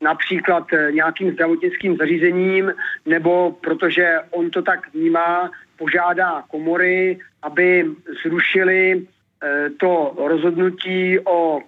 například 0.00 0.72
eh, 0.72 0.92
nějakým 0.92 1.32
zdravotnickým 1.32 1.96
zařízením, 1.96 2.72
nebo 3.06 3.52
protože 3.60 4.18
on 4.30 4.50
to 4.50 4.62
tak 4.62 4.94
vnímá, 4.94 5.50
požádá 5.78 6.44
komory, 6.50 7.18
aby 7.42 7.86
zrušili 8.22 9.06
to 9.80 10.14
rozhodnutí 10.16 11.18
o 11.24 11.60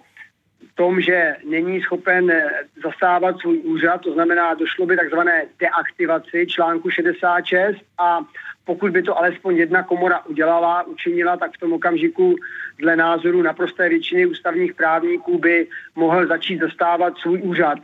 tom, 0.79 1.01
že 1.01 1.35
není 1.45 1.81
schopen 1.81 2.31
eh, 2.31 2.49
zastávat 2.83 3.39
svůj 3.39 3.57
úřad, 3.57 4.01
to 4.01 4.13
znamená, 4.13 4.53
došlo 4.53 4.85
by 4.85 4.95
takzvané 4.95 5.45
deaktivaci 5.59 6.47
článku 6.47 6.89
66 6.89 7.77
a 7.97 8.19
pokud 8.65 8.91
by 8.91 9.03
to 9.03 9.17
alespoň 9.17 9.57
jedna 9.57 9.83
komora 9.83 10.25
udělala, 10.25 10.83
učinila, 10.87 11.37
tak 11.37 11.51
v 11.55 11.59
tom 11.59 11.73
okamžiku 11.73 12.35
dle 12.77 12.95
názoru 12.95 13.41
naprosté 13.41 13.89
většiny 13.89 14.25
ústavních 14.25 14.73
právníků 14.73 15.37
by 15.37 15.67
mohl 15.95 16.27
začít 16.27 16.59
zastávat 16.59 17.17
svůj 17.17 17.41
úřad. 17.41 17.79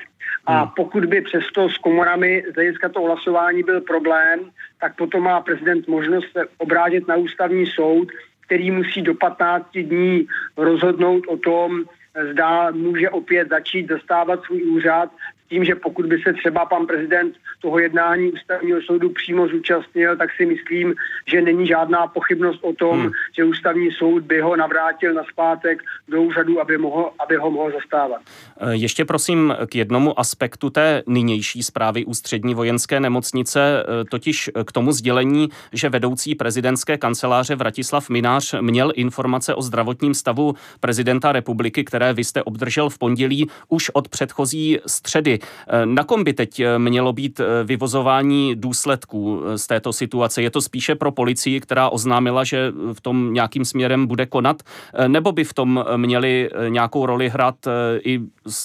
A 0.46 0.60
hmm. 0.60 0.72
pokud 0.76 1.06
by 1.06 1.22
přesto 1.22 1.70
s 1.70 1.78
komorami 1.78 2.44
z 2.52 2.56
hlediska 2.56 2.90
toho 2.90 3.06
hlasování 3.06 3.64
byl 3.64 3.82
problém, 3.82 4.40
tak 4.80 4.96
potom 4.96 5.24
má 5.24 5.42
prezident 5.42 5.88
možnost 5.88 6.32
se 6.32 6.46
obrátit 6.58 7.08
na 7.08 7.16
ústavní 7.16 7.66
soud 7.66 8.08
který 8.46 8.72
musí 8.72 9.02
do 9.02 9.14
15 9.16 9.66
dní 9.74 10.28
rozhodnout 10.58 11.24
o 11.28 11.38
tom, 11.38 11.84
zda 12.32 12.72
může 12.72 13.10
opět 13.10 13.50
začít 13.50 13.90
zastávat 13.90 14.44
svůj 14.44 14.64
úřad 14.64 15.10
tím, 15.50 15.66
že 15.66 15.76
pokud 15.76 16.06
by 16.06 16.18
se 16.22 16.34
třeba 16.34 16.66
pan 16.66 16.86
prezident 16.86 17.36
toho 17.62 17.80
jednání 17.80 18.32
ústavního 18.32 18.82
soudu 18.82 19.10
přímo 19.10 19.48
zúčastnil, 19.48 20.18
tak 20.18 20.30
si 20.38 20.46
myslím, 20.46 20.96
že 21.28 21.42
není 21.42 21.68
žádná 21.68 22.08
pochybnost 22.08 22.60
o 22.64 22.74
tom, 22.74 23.02
hmm. 23.02 23.12
že 23.36 23.44
ústavní 23.44 23.92
soud 23.92 24.24
by 24.24 24.42
ho 24.42 24.56
navrátil 24.56 25.14
na 25.14 25.24
zpátek 25.32 25.84
do 26.08 26.22
úřadu, 26.22 26.62
aby, 26.62 26.78
mohl, 26.78 27.12
aby 27.20 27.36
ho 27.36 27.52
mohl 27.52 27.72
zastávat. 27.72 28.22
Eh, 28.60 28.76
ještě 28.76 29.06
prosím 29.06 29.56
k 29.70 29.76
jednomu 29.76 30.20
aspektu 30.20 30.70
té 30.70 31.04
nynější 31.08 31.64
zprávy 31.64 32.06
ústřední 32.06 32.56
vojenské 32.56 33.00
nemocnice, 33.00 33.84
eh, 33.84 34.06
totiž 34.12 34.50
k 34.66 34.72
tomu 34.72 34.92
sdělení, 34.92 35.50
že 35.74 35.90
vedoucí 35.90 36.36
prezidentské 36.36 36.98
kanceláře 36.98 37.56
Vratislav 37.56 38.10
Minář 38.10 38.56
měl 38.62 38.92
informace 38.96 39.56
o 39.56 39.62
zdravotním 39.62 40.14
stavu 40.14 40.56
prezidenta 40.80 41.32
republiky, 41.32 41.84
které 41.84 42.14
vy 42.14 42.24
jste 42.24 42.44
obdržel 42.44 42.90
v 42.90 42.98
pondělí 42.98 43.50
už 43.70 43.90
od 43.94 44.08
předchozí 44.08 44.80
středy. 44.88 45.35
Eh, 45.42 45.86
na 45.86 46.04
kom 46.04 46.24
by 46.24 46.34
teď 46.34 46.60
eh, 46.60 46.80
mělo 46.80 47.14
být 47.14 47.40
eh, 47.40 47.64
vyvozování 47.64 48.56
důsledků 48.56 49.42
z 49.56 49.68
této 49.68 49.94
situace? 49.94 50.42
Je 50.42 50.52
to 50.52 50.62
spíše 50.62 50.96
pro 50.96 51.12
policii, 51.12 51.60
která 51.60 51.90
oznámila, 51.90 52.44
že 52.44 52.72
v 52.94 53.02
tom 53.02 53.34
nějakým 53.34 53.66
směrem 53.66 54.08
bude 54.08 54.26
konat, 54.26 54.64
nebo 55.08 55.32
by 55.32 55.44
v 55.44 55.54
tom 55.54 55.86
měli 55.96 56.50
nějakou 56.70 57.06
roli 57.06 57.30
hrát 57.30 57.56
i 58.04 58.20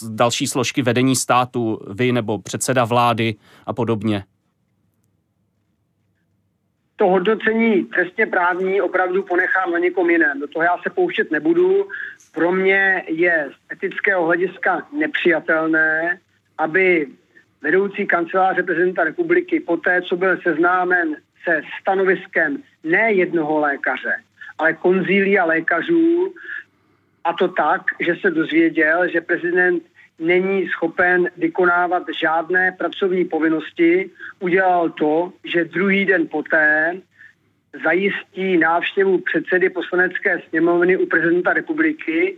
další 0.09 0.47
složky 0.47 0.83
vedení 0.83 1.17
státu, 1.17 1.81
vy 1.89 2.13
nebo 2.13 2.39
předseda 2.39 2.85
vlády 2.85 3.35
a 3.67 3.73
podobně? 3.73 4.25
to 7.01 7.07
hodnocení 7.07 7.85
trestně 7.85 8.27
právní 8.27 8.81
opravdu 8.81 9.23
ponechám 9.23 9.73
na 9.73 9.79
někom 9.79 10.11
jiném. 10.11 10.41
Do 10.41 10.49
toho 10.49 10.63
já 10.63 10.79
se 10.83 10.91
pouštět 10.91 11.31
nebudu. 11.31 11.89
Pro 12.35 12.53
mě 12.53 13.05
je 13.09 13.49
z 13.53 13.73
etického 13.73 14.27
hlediska 14.27 14.87
nepřijatelné, 14.93 16.19
aby 16.61 17.07
vedoucí 17.63 18.07
kanceláře 18.07 18.63
prezidenta 18.63 19.05
republiky 19.05 19.61
poté, 19.61 20.03
co 20.03 20.17
byl 20.17 20.41
seznámen 20.43 21.17
se 21.45 21.63
stanoviskem 21.81 22.63
ne 22.85 23.13
jednoho 23.13 23.59
lékaře, 23.61 24.15
ale 24.59 24.73
konzília 24.73 25.45
lékařů, 25.45 26.35
a 27.25 27.33
to 27.33 27.49
tak, 27.49 27.83
že 28.01 28.17
se 28.21 28.31
dozvěděl, 28.31 29.09
že 29.09 29.21
prezident 29.21 29.83
není 30.19 30.69
schopen 30.69 31.31
vykonávat 31.37 32.03
žádné 32.21 32.73
pracovní 32.73 33.25
povinnosti, 33.25 34.11
udělal 34.41 34.91
to, 34.91 35.33
že 35.45 35.65
druhý 35.65 36.05
den 36.05 36.29
poté 36.29 36.97
zajistí 37.85 38.59
návštěvu 38.59 39.19
předsedy 39.19 39.71
poslanecké 39.71 40.41
sněmovny 40.49 40.97
u 40.97 41.07
prezidenta 41.07 41.53
republiky, 41.53 42.37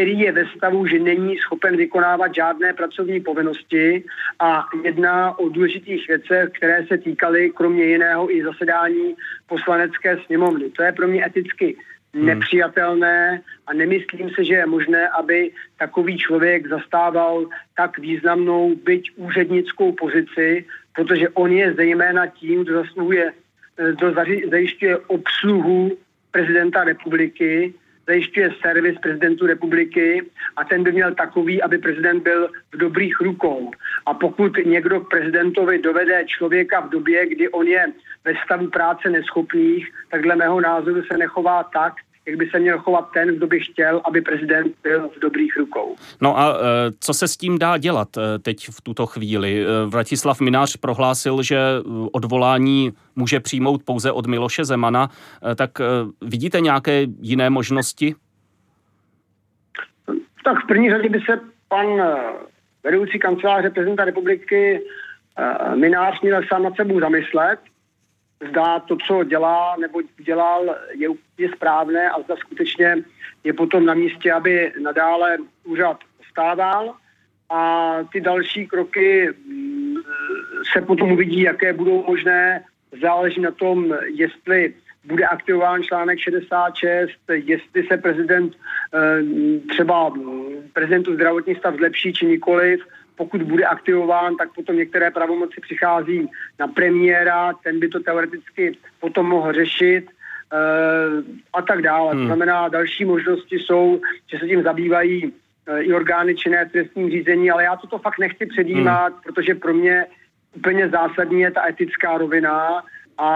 který 0.00 0.20
je 0.20 0.32
ve 0.32 0.46
stavu, 0.56 0.86
že 0.86 0.98
není 0.98 1.36
schopen 1.36 1.76
vykonávat 1.76 2.34
žádné 2.34 2.72
pracovní 2.72 3.20
povinnosti 3.20 4.04
a 4.38 4.64
jedná 4.84 5.38
o 5.38 5.48
důležitých 5.48 6.08
věcech, 6.08 6.48
které 6.56 6.86
se 6.86 6.98
týkaly 6.98 7.50
kromě 7.50 7.84
jiného 7.84 8.36
i 8.36 8.42
zasedání 8.42 9.14
poslanecké 9.46 10.18
sněmovny. 10.26 10.70
To 10.70 10.82
je 10.82 10.92
pro 10.92 11.08
mě 11.08 11.26
eticky 11.26 11.76
hmm. 12.14 12.26
nepřijatelné 12.26 13.42
a 13.66 13.74
nemyslím 13.74 14.30
se, 14.30 14.44
že 14.44 14.54
je 14.54 14.66
možné, 14.66 15.08
aby 15.08 15.50
takový 15.78 16.18
člověk 16.18 16.68
zastával 16.68 17.46
tak 17.76 17.98
významnou, 17.98 18.76
byť 18.84 19.10
úřednickou 19.16 19.92
pozici, 19.92 20.64
protože 20.94 21.28
on 21.28 21.52
je 21.52 21.74
zejména 21.74 22.26
tím, 22.26 22.64
kdo 22.64 22.74
zasluhuje, 22.74 23.32
kdo 23.96 24.14
zajišťuje 24.50 24.96
obsluhu 24.96 25.92
prezidenta 26.30 26.84
republiky 26.84 27.74
zajišťuje 28.10 28.48
servis 28.58 28.98
prezidentu 28.98 29.46
republiky 29.46 30.26
a 30.56 30.64
ten 30.66 30.82
by 30.82 30.92
měl 30.92 31.14
takový, 31.14 31.62
aby 31.62 31.78
prezident 31.78 32.22
byl 32.22 32.50
v 32.74 32.76
dobrých 32.76 33.20
rukou. 33.20 33.70
A 34.06 34.14
pokud 34.14 34.52
někdo 34.66 35.00
k 35.00 35.10
prezidentovi 35.10 35.78
dovede 35.78 36.24
člověka 36.26 36.80
v 36.80 36.90
době, 36.90 37.26
kdy 37.26 37.48
on 37.48 37.66
je 37.66 37.92
ve 38.24 38.34
stavu 38.44 38.66
práce 38.70 39.10
neschopných, 39.10 39.86
tak 40.10 40.22
dle 40.22 40.36
mého 40.36 40.60
názoru 40.60 41.02
se 41.02 41.18
nechová 41.18 41.62
tak, 41.62 41.92
jak 42.26 42.36
by 42.36 42.50
se 42.50 42.58
měl 42.58 42.78
chovat 42.78 43.10
ten, 43.14 43.36
kdo 43.36 43.46
by 43.46 43.60
chtěl, 43.60 44.00
aby 44.04 44.20
prezident 44.20 44.74
byl 44.82 45.08
v 45.08 45.20
dobrých 45.20 45.56
rukou. 45.56 45.96
No 46.20 46.38
a 46.38 46.52
e, 46.52 46.56
co 47.00 47.14
se 47.14 47.28
s 47.28 47.36
tím 47.36 47.58
dá 47.58 47.76
dělat 47.78 48.08
e, 48.16 48.38
teď 48.38 48.68
v 48.70 48.80
tuto 48.80 49.06
chvíli? 49.06 49.64
E, 49.64 49.86
Vratislav 49.86 50.40
Minář 50.40 50.76
prohlásil, 50.76 51.42
že 51.42 51.58
odvolání 52.12 52.92
může 53.16 53.40
přijmout 53.40 53.82
pouze 53.82 54.12
od 54.12 54.26
Miloše 54.26 54.64
Zemana, 54.64 55.10
tak 55.56 55.70
vidíte 56.20 56.60
nějaké 56.60 57.06
jiné 57.20 57.50
možnosti? 57.50 58.14
Tak 60.44 60.64
v 60.64 60.66
první 60.68 60.90
řadě 60.90 61.08
by 61.08 61.20
se 61.20 61.40
pan 61.68 61.86
vedoucí 62.84 63.18
kanceláře 63.18 63.70
prezidenta 63.70 64.04
republiky 64.04 64.80
Minář 65.74 66.20
měl 66.20 66.42
sám 66.48 66.62
nad 66.62 66.76
sebou 66.76 67.00
zamyslet, 67.00 67.60
zda 68.48 68.78
to, 68.80 68.96
co 69.06 69.24
dělá 69.24 69.76
nebo 69.80 70.00
dělal, 70.24 70.76
je, 70.92 71.08
je 71.38 71.48
správné 71.48 72.10
a 72.10 72.22
zda 72.22 72.36
skutečně 72.36 72.96
je 73.44 73.52
potom 73.52 73.86
na 73.86 73.94
místě, 73.94 74.32
aby 74.32 74.72
nadále 74.82 75.38
úřad 75.64 75.98
stával 76.30 76.94
a 77.50 77.92
ty 78.12 78.20
další 78.20 78.66
kroky 78.66 79.28
mm, 79.46 79.94
se 80.72 80.80
potom 80.80 81.12
uvidí, 81.12 81.40
jaké 81.40 81.72
budou 81.72 82.04
možné. 82.06 82.64
Záleží 83.02 83.40
na 83.40 83.50
tom, 83.50 83.94
jestli 84.04 84.74
bude 85.04 85.24
aktivován 85.24 85.82
článek 85.82 86.18
66, 86.18 87.10
jestli 87.32 87.86
se 87.86 87.96
prezident 87.96 88.52
eh, 88.94 89.22
třeba 89.68 90.12
prezidentu 90.72 91.14
zdravotní 91.14 91.54
stav 91.54 91.76
zlepší 91.76 92.12
či 92.12 92.26
nikoliv 92.26 92.80
pokud 93.20 93.42
bude 93.42 93.64
aktivován, 93.64 94.36
tak 94.36 94.48
potom 94.54 94.76
některé 94.76 95.10
pravomoci 95.10 95.60
přichází 95.60 96.28
na 96.58 96.66
premiéra, 96.68 97.52
ten 97.52 97.80
by 97.80 97.88
to 97.88 98.00
teoreticky 98.00 98.78
potom 99.00 99.26
mohl 99.26 99.52
řešit 99.52 100.04
uh, 100.08 101.24
a 101.52 101.62
tak 101.62 101.82
dále. 101.82 102.12
Hmm. 102.12 102.20
To 102.20 102.26
znamená, 102.26 102.68
další 102.68 103.04
možnosti 103.04 103.56
jsou, 103.56 104.00
že 104.30 104.38
se 104.38 104.46
tím 104.48 104.62
zabývají 104.62 105.26
uh, 105.26 105.32
i 105.80 105.92
orgány 105.92 106.34
činné 106.34 106.66
trestním 106.72 107.10
řízení, 107.10 107.50
ale 107.50 107.64
já 107.64 107.76
toto 107.76 107.98
fakt 107.98 108.18
nechci 108.18 108.46
předjímat, 108.46 109.12
hmm. 109.12 109.22
protože 109.22 109.54
pro 109.54 109.74
mě 109.74 110.06
úplně 110.56 110.88
zásadní 110.88 111.40
je 111.40 111.50
ta 111.50 111.68
etická 111.68 112.18
rovina 112.18 112.82
a 113.18 113.30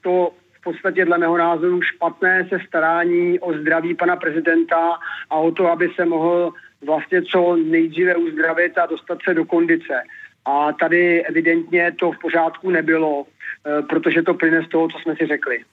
to 0.00 0.30
v 0.60 0.62
podstatě 0.62 1.04
dle 1.04 1.18
mého 1.18 1.38
názoru 1.38 1.82
špatné 1.82 2.46
se 2.48 2.58
starání 2.68 3.40
o 3.40 3.52
zdraví 3.52 3.94
pana 3.94 4.16
prezidenta 4.16 4.98
a 5.30 5.36
o 5.36 5.50
to, 5.50 5.66
aby 5.70 5.90
se 5.96 6.04
mohl 6.04 6.52
vlastně 6.86 7.22
co 7.22 7.56
nejdříve 7.56 8.16
uzdravit 8.16 8.78
a 8.78 8.86
dostat 8.86 9.18
se 9.24 9.34
do 9.34 9.44
kondice. 9.44 9.94
A 10.44 10.72
tady 10.72 11.26
evidentně 11.26 11.92
to 11.98 12.12
v 12.12 12.18
pořádku 12.18 12.70
nebylo, 12.70 13.24
eh, 13.66 13.82
protože 13.82 14.22
to 14.22 14.34
plyne 14.34 14.62
z 14.62 14.68
toho, 14.68 14.88
co 14.88 14.98
jsme 14.98 15.16
si 15.16 15.26
řekli. 15.26 15.64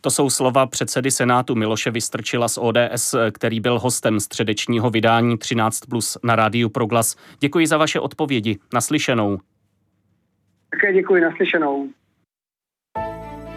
To 0.00 0.10
jsou 0.10 0.30
slova 0.30 0.66
předsedy 0.66 1.10
Senátu 1.10 1.54
Miloše 1.54 1.90
Vystrčila 1.90 2.48
z 2.48 2.58
ODS, 2.58 3.14
který 3.32 3.60
byl 3.60 3.78
hostem 3.78 4.20
středečního 4.20 4.90
vydání 4.90 5.38
13 5.38 5.80
plus 5.80 6.18
na 6.24 6.36
rádiu 6.36 6.68
Proglas. 6.68 7.16
Děkuji 7.40 7.66
za 7.66 7.76
vaše 7.76 8.00
odpovědi. 8.00 8.58
Naslyšenou. 8.74 9.38
Také 10.70 10.92
děkuji, 10.92 11.22
naslyšenou. 11.22 11.88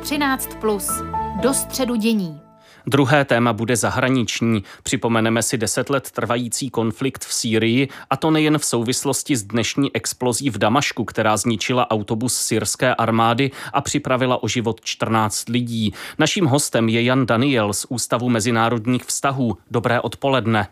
13 0.01 0.55
plus. 0.55 1.03
Do 1.41 1.53
středu 1.53 1.95
dění. 1.95 2.44
Druhé 2.87 3.25
téma 3.25 3.53
bude 3.53 3.75
zahraniční. 3.75 4.63
Připomeneme 4.83 5.43
si 5.43 5.57
deset 5.57 5.89
let 5.89 6.11
trvající 6.11 6.69
konflikt 6.69 7.25
v 7.25 7.33
Sýrii, 7.33 7.87
a 8.09 8.17
to 8.17 8.31
nejen 8.31 8.57
v 8.57 8.65
souvislosti 8.65 9.35
s 9.35 9.43
dnešní 9.43 9.95
explozí 9.95 10.49
v 10.49 10.57
Damašku, 10.57 11.05
která 11.05 11.37
zničila 11.37 11.91
autobus 11.91 12.37
syrské 12.37 12.95
armády 12.95 13.51
a 13.73 13.81
připravila 13.81 14.43
o 14.43 14.47
život 14.47 14.81
14 14.83 15.49
lidí. 15.49 15.93
Naším 16.17 16.45
hostem 16.45 16.89
je 16.89 17.03
Jan 17.03 17.25
Daniel 17.25 17.73
z 17.73 17.85
Ústavu 17.89 18.29
mezinárodních 18.29 19.05
vztahů. 19.05 19.57
Dobré 19.71 20.01
odpoledne. 20.01 20.67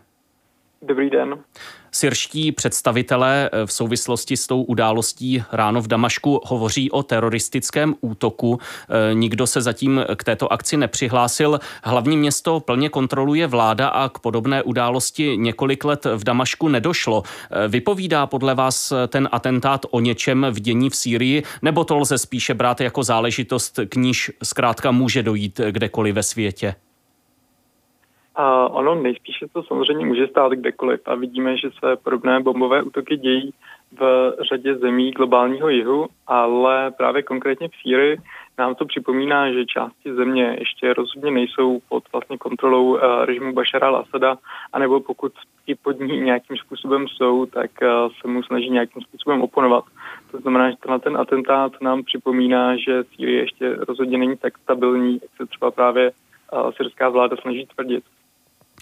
Dobrý 0.86 1.10
den. 1.10 1.38
Syrští 1.90 2.52
představitelé 2.52 3.50
eh, 3.52 3.66
v 3.66 3.72
souvislosti 3.72 4.36
s 4.36 4.46
tou 4.46 4.62
událostí 4.62 5.42
ráno 5.52 5.82
v 5.82 5.86
Damašku 5.86 6.40
hovoří 6.44 6.90
o 6.90 7.02
teroristickém 7.02 7.94
útoku. 8.00 8.58
Eh, 8.88 9.14
nikdo 9.14 9.46
se 9.46 9.60
zatím 9.60 10.04
k 10.16 10.24
této 10.24 10.52
akci 10.52 10.76
nepřihlásil. 10.76 11.60
Hlavní 11.84 12.16
město 12.16 12.60
plně 12.60 12.88
kontroluje 12.88 13.46
vláda 13.46 13.88
a 13.88 14.08
k 14.08 14.18
podobné 14.18 14.62
události 14.62 15.36
několik 15.36 15.84
let 15.84 16.06
v 16.16 16.24
Damašku 16.24 16.68
nedošlo. 16.68 17.22
Eh, 17.50 17.68
vypovídá 17.68 18.26
podle 18.26 18.54
vás 18.54 18.92
ten 19.08 19.28
atentát 19.32 19.86
o 19.90 20.00
něčem 20.00 20.46
v 20.50 20.60
dění 20.60 20.90
v 20.90 20.96
Sýrii, 20.96 21.42
nebo 21.62 21.84
to 21.84 21.96
lze 21.96 22.18
spíše 22.18 22.54
brát 22.54 22.80
jako 22.80 23.02
záležitost, 23.02 23.80
k 23.88 23.96
níž 23.96 24.30
zkrátka 24.42 24.90
může 24.90 25.22
dojít 25.22 25.60
kdekoliv 25.70 26.14
ve 26.14 26.22
světě? 26.22 26.74
A 28.36 28.68
ono 28.68 28.94
nejspíše 28.94 29.46
to 29.52 29.62
samozřejmě 29.62 30.06
může 30.06 30.26
stát 30.26 30.52
kdekoliv 30.52 31.00
a 31.06 31.14
vidíme, 31.14 31.56
že 31.56 31.70
se 31.70 31.96
podobné 31.96 32.40
bombové 32.40 32.82
útoky 32.82 33.16
dějí 33.16 33.52
v 34.00 34.32
řadě 34.48 34.74
zemí 34.74 35.10
globálního 35.10 35.68
jihu, 35.68 36.06
ale 36.26 36.90
právě 36.90 37.22
konkrétně 37.22 37.68
v 37.68 37.76
Sýrii 37.82 38.18
nám 38.58 38.74
to 38.74 38.84
připomíná, 38.84 39.52
že 39.52 39.66
části 39.66 40.14
země 40.14 40.56
ještě 40.58 40.94
rozhodně 40.94 41.30
nejsou 41.30 41.80
pod 41.88 42.04
vlastně 42.12 42.38
kontrolou 42.38 42.84
uh, 42.84 43.00
režimu 43.24 43.52
Bašara 43.52 43.90
al-Assada, 43.90 44.36
anebo 44.72 45.00
pokud 45.00 45.32
i 45.66 45.74
pod 45.74 46.00
ní 46.00 46.20
nějakým 46.20 46.56
způsobem 46.56 47.08
jsou, 47.08 47.46
tak 47.46 47.70
uh, 47.82 48.12
se 48.20 48.28
mu 48.28 48.42
snaží 48.42 48.70
nějakým 48.70 49.02
způsobem 49.02 49.42
oponovat. 49.42 49.84
To 50.30 50.38
znamená, 50.38 50.70
že 50.70 50.76
na 50.88 50.98
ten 50.98 51.16
atentát 51.16 51.72
nám 51.80 52.02
připomíná, 52.02 52.76
že 52.76 53.04
Sýrie 53.04 53.40
ještě 53.40 53.74
rozhodně 53.74 54.18
není 54.18 54.36
tak 54.36 54.58
stabilní, 54.58 55.12
jak 55.22 55.30
se 55.36 55.46
třeba 55.46 55.70
právě 55.70 56.12
uh, 56.52 56.70
syrská 56.72 57.08
vláda 57.08 57.36
snaží 57.36 57.66
tvrdit. 57.74 58.04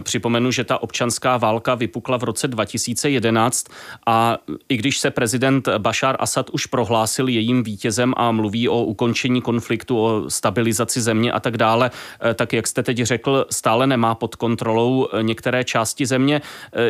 připomenu, 0.00 0.50
že 0.50 0.64
ta 0.64 0.82
občanská 0.82 1.36
válka 1.36 1.74
vypukla 1.74 2.16
v 2.16 2.24
roce 2.24 2.48
2011 2.48 3.66
a 4.06 4.38
i 4.68 4.76
když 4.76 4.98
se 4.98 5.10
prezident 5.10 5.68
Bashar 5.78 6.16
Assad 6.18 6.50
už 6.50 6.66
prohlásil 6.66 7.28
jejím 7.28 7.62
vítězem 7.62 8.14
a 8.16 8.32
mluví 8.32 8.68
o 8.68 8.84
ukončení 8.84 9.42
konfliktu, 9.42 10.04
o 10.04 10.30
stabilizaci 10.30 11.00
země 11.00 11.32
a 11.32 11.40
tak 11.40 11.56
dále, 11.56 11.90
eh, 12.20 12.34
tak 12.34 12.52
jak 12.52 12.66
jste 12.66 12.82
teď 12.82 12.98
řekl, 12.98 13.46
stále 13.50 13.86
nemá 13.86 14.14
pod 14.14 14.36
kontrolou 14.36 15.08
eh, 15.12 15.22
některé 15.22 15.64
části 15.64 16.06
země. 16.06 16.40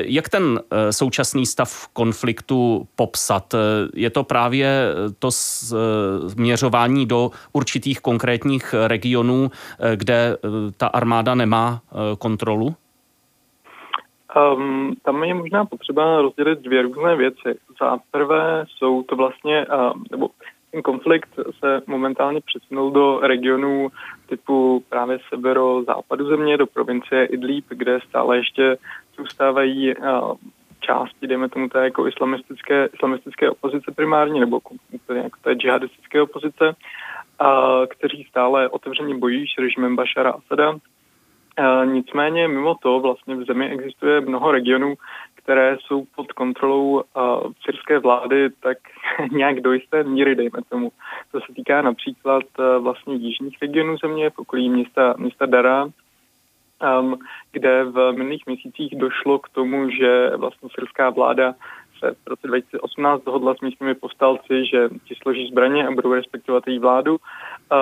Jak 0.05 0.29
ten 0.29 0.61
současný 0.91 1.47
stav 1.47 1.89
konfliktu 1.93 2.89
popsat? 2.97 3.55
Je 3.95 4.11
to 4.11 4.25
právě 4.25 4.85
to 5.19 5.31
směřování 5.31 7.07
do 7.07 7.31
určitých 7.53 8.01
konkrétních 8.01 8.75
regionů, 8.87 9.51
kde 9.95 10.37
ta 10.77 10.87
armáda 10.87 11.35
nemá 11.35 11.83
kontrolu? 12.19 12.77
Um, 14.37 14.95
tam 15.03 15.25
je 15.25 15.35
možná 15.35 15.65
potřeba 15.65 16.23
rozdělit 16.23 16.59
dvě 16.59 16.83
různé 16.83 17.17
věci. 17.17 17.59
Za 17.81 17.99
prvé 18.11 18.65
jsou 18.69 19.03
to 19.03 19.17
vlastně, 19.17 19.67
uh, 19.67 19.93
nebo 20.11 20.29
ten 20.71 20.83
konflikt 20.83 21.29
se 21.59 21.83
momentálně 21.87 22.41
přesunul 22.41 22.91
do 22.91 23.21
regionů 23.21 23.89
typu 24.27 24.85
právě 24.89 25.19
severo-západu 25.29 26.27
země, 26.27 26.57
do 26.57 26.67
provincie 26.67 27.25
Idlib, 27.25 27.65
kde 27.69 27.99
stále 28.09 28.37
ještě 28.37 28.77
zůstávají 29.17 29.97
uh, 29.97 30.35
části, 30.81 31.27
dejme 31.27 31.49
tomu 31.49 31.69
té 31.69 31.85
jako 31.85 32.09
islamistické, 32.09 32.89
islamistické 32.95 33.51
opozice 33.51 33.93
primárně, 33.97 34.41
nebo 34.41 34.61
úplně 34.93 35.21
jako 35.21 35.39
té 35.43 35.53
džihadistické 35.55 36.23
opozice, 36.23 36.69
uh, 36.69 37.87
kteří 37.89 38.25
stále 38.25 38.69
otevřeně 38.69 39.15
bojí 39.15 39.47
s 39.47 39.59
režimem 39.59 39.97
Bašara 39.97 40.31
Asada 40.31 40.75
nicméně 41.85 42.49
mimo 42.49 42.75
to 42.75 43.01
vlastně 43.01 43.35
v 43.35 43.45
zemi 43.45 43.71
existuje 43.71 44.21
mnoho 44.21 44.53
regionů, 44.53 44.95
které 45.35 45.77
jsou 45.81 46.05
pod 46.17 46.33
kontrolou 46.33 46.91
uh, 46.91 47.03
syrské 47.65 47.99
vlády 47.99 48.51
tak 48.51 48.79
nějak 49.31 49.61
do 49.61 49.73
jisté 49.73 50.05
míry, 50.05 50.35
dejme 50.35 50.61
tomu. 50.69 50.93
To 51.33 51.41
se 51.41 51.53
týká 51.57 51.83
například 51.83 52.45
uh, 52.59 52.83
vlastně 52.85 53.15
jižních 53.15 53.59
regionů 53.63 53.97
země, 53.97 54.31
v 54.31 54.39
okolí 54.39 54.71
města, 54.71 55.15
města 55.19 55.47
Dara, 55.47 55.85
um, 57.01 57.19
kde 57.53 57.85
v 57.85 58.13
minulých 58.13 58.47
měsících 58.47 58.97
došlo 58.97 59.39
k 59.39 59.49
tomu, 59.49 59.91
že 59.91 60.31
vlastně 60.37 60.69
syrská 60.75 61.11
vláda 61.11 61.55
se 62.01 62.15
v 62.25 62.29
roce 62.29 62.47
2018 62.47 63.25
dohodla 63.25 63.55
s 63.55 63.61
místními 63.61 63.95
povstalci, 63.95 64.67
že 64.73 64.89
ti 65.05 65.15
složí 65.23 65.49
zbraně 65.49 65.87
a 65.87 65.91
budou 65.91 66.13
respektovat 66.13 66.67
její 66.67 66.79
vládu. 66.79 67.17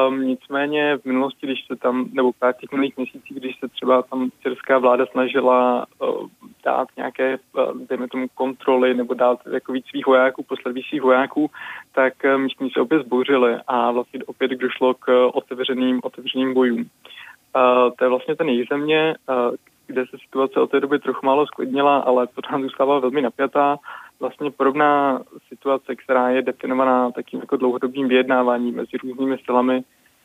Um, 0.09 0.21
nicméně 0.23 0.99
v 0.99 1.05
minulosti, 1.05 1.47
když 1.47 1.67
se 1.67 1.77
tam, 1.77 2.09
nebo 2.13 2.33
v 2.33 2.53
těch 2.61 2.73
minulých 2.73 2.97
měsících, 2.97 3.37
když 3.37 3.59
se 3.59 3.69
třeba 3.69 4.03
tam 4.03 4.31
syrská 4.43 4.79
vláda 4.79 5.07
snažila 5.07 5.87
uh, 5.99 6.27
dát 6.65 6.89
nějaké, 6.97 7.39
uh, 7.53 7.87
dejme 7.89 8.09
tomu, 8.09 8.27
kontroly 8.35 8.95
nebo 8.95 9.15
dát 9.15 9.39
jako 9.53 9.73
víc 9.73 9.87
svých 9.87 10.07
vojáků, 10.07 10.43
poslat 10.43 10.73
víc 10.73 10.87
svých 10.87 11.03
vojáků, 11.03 11.51
tak 11.95 12.15
uh, 12.25 12.41
místní 12.41 12.71
se 12.71 12.81
opět 12.81 13.03
zbouřili 13.03 13.57
a 13.67 13.91
vlastně 13.91 14.21
opět 14.27 14.51
došlo 14.51 14.95
k 14.95 15.31
otevřeným, 15.33 16.01
otevřeným 16.03 16.55
bojům. 16.55 16.81
Uh, 16.81 17.95
to 17.99 18.05
je 18.05 18.09
vlastně 18.09 18.37
ten 18.37 18.49
jejich 18.49 18.69
země, 18.69 19.15
uh, 19.29 19.57
kde 19.89 20.07
se 20.07 20.17
situace 20.19 20.61
od 20.61 20.71
té 20.71 20.81
doby 20.81 20.99
trochu 20.99 21.27
málo 21.27 21.47
sklidnila, 21.47 21.99
ale 21.99 22.27
pořád 22.27 22.61
zůstává 22.61 22.99
velmi 22.99 23.23
napjatá 23.23 23.77
vlastně 24.21 24.51
podobná 24.51 25.23
situace, 25.49 25.97
která 25.97 26.31
je 26.31 26.43
definovaná 26.43 27.11
takým 27.11 27.41
jako 27.41 27.57
dlouhodobým 27.57 28.09
vyjednáváním 28.09 28.76
mezi 28.76 28.97
různými 29.02 29.39
silami, 29.45 29.85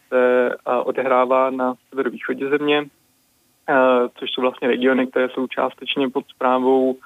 se 0.09 0.55
odehrává 0.83 1.49
na 1.49 1.73
severovýchodě 1.89 2.49
země, 2.49 2.85
což 4.19 4.31
jsou 4.31 4.41
vlastně 4.41 4.67
regiony, 4.67 5.07
které 5.07 5.29
jsou 5.29 5.47
částečně 5.47 6.09
pod 6.09 6.25
zprávou 6.29 6.97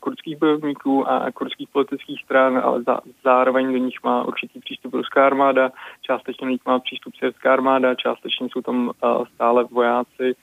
kurdských 0.00 0.38
bojovníků 0.38 1.08
a 1.08 1.30
kurdských 1.30 1.68
politických 1.68 2.20
stran, 2.24 2.58
ale 2.64 2.82
zároveň 3.24 3.72
do 3.72 3.78
nich 3.78 3.96
má 4.04 4.24
určitý 4.24 4.60
přístup 4.60 4.94
ruská 4.94 5.26
armáda, 5.26 5.70
částečně 6.02 6.46
do 6.46 6.50
nich 6.50 6.66
má 6.66 6.78
přístup 6.78 7.14
syrská 7.16 7.52
armáda, 7.52 7.94
částečně 7.94 8.48
jsou 8.52 8.62
tam 8.62 8.90
stále 9.34 9.64
vojáci 9.64 10.34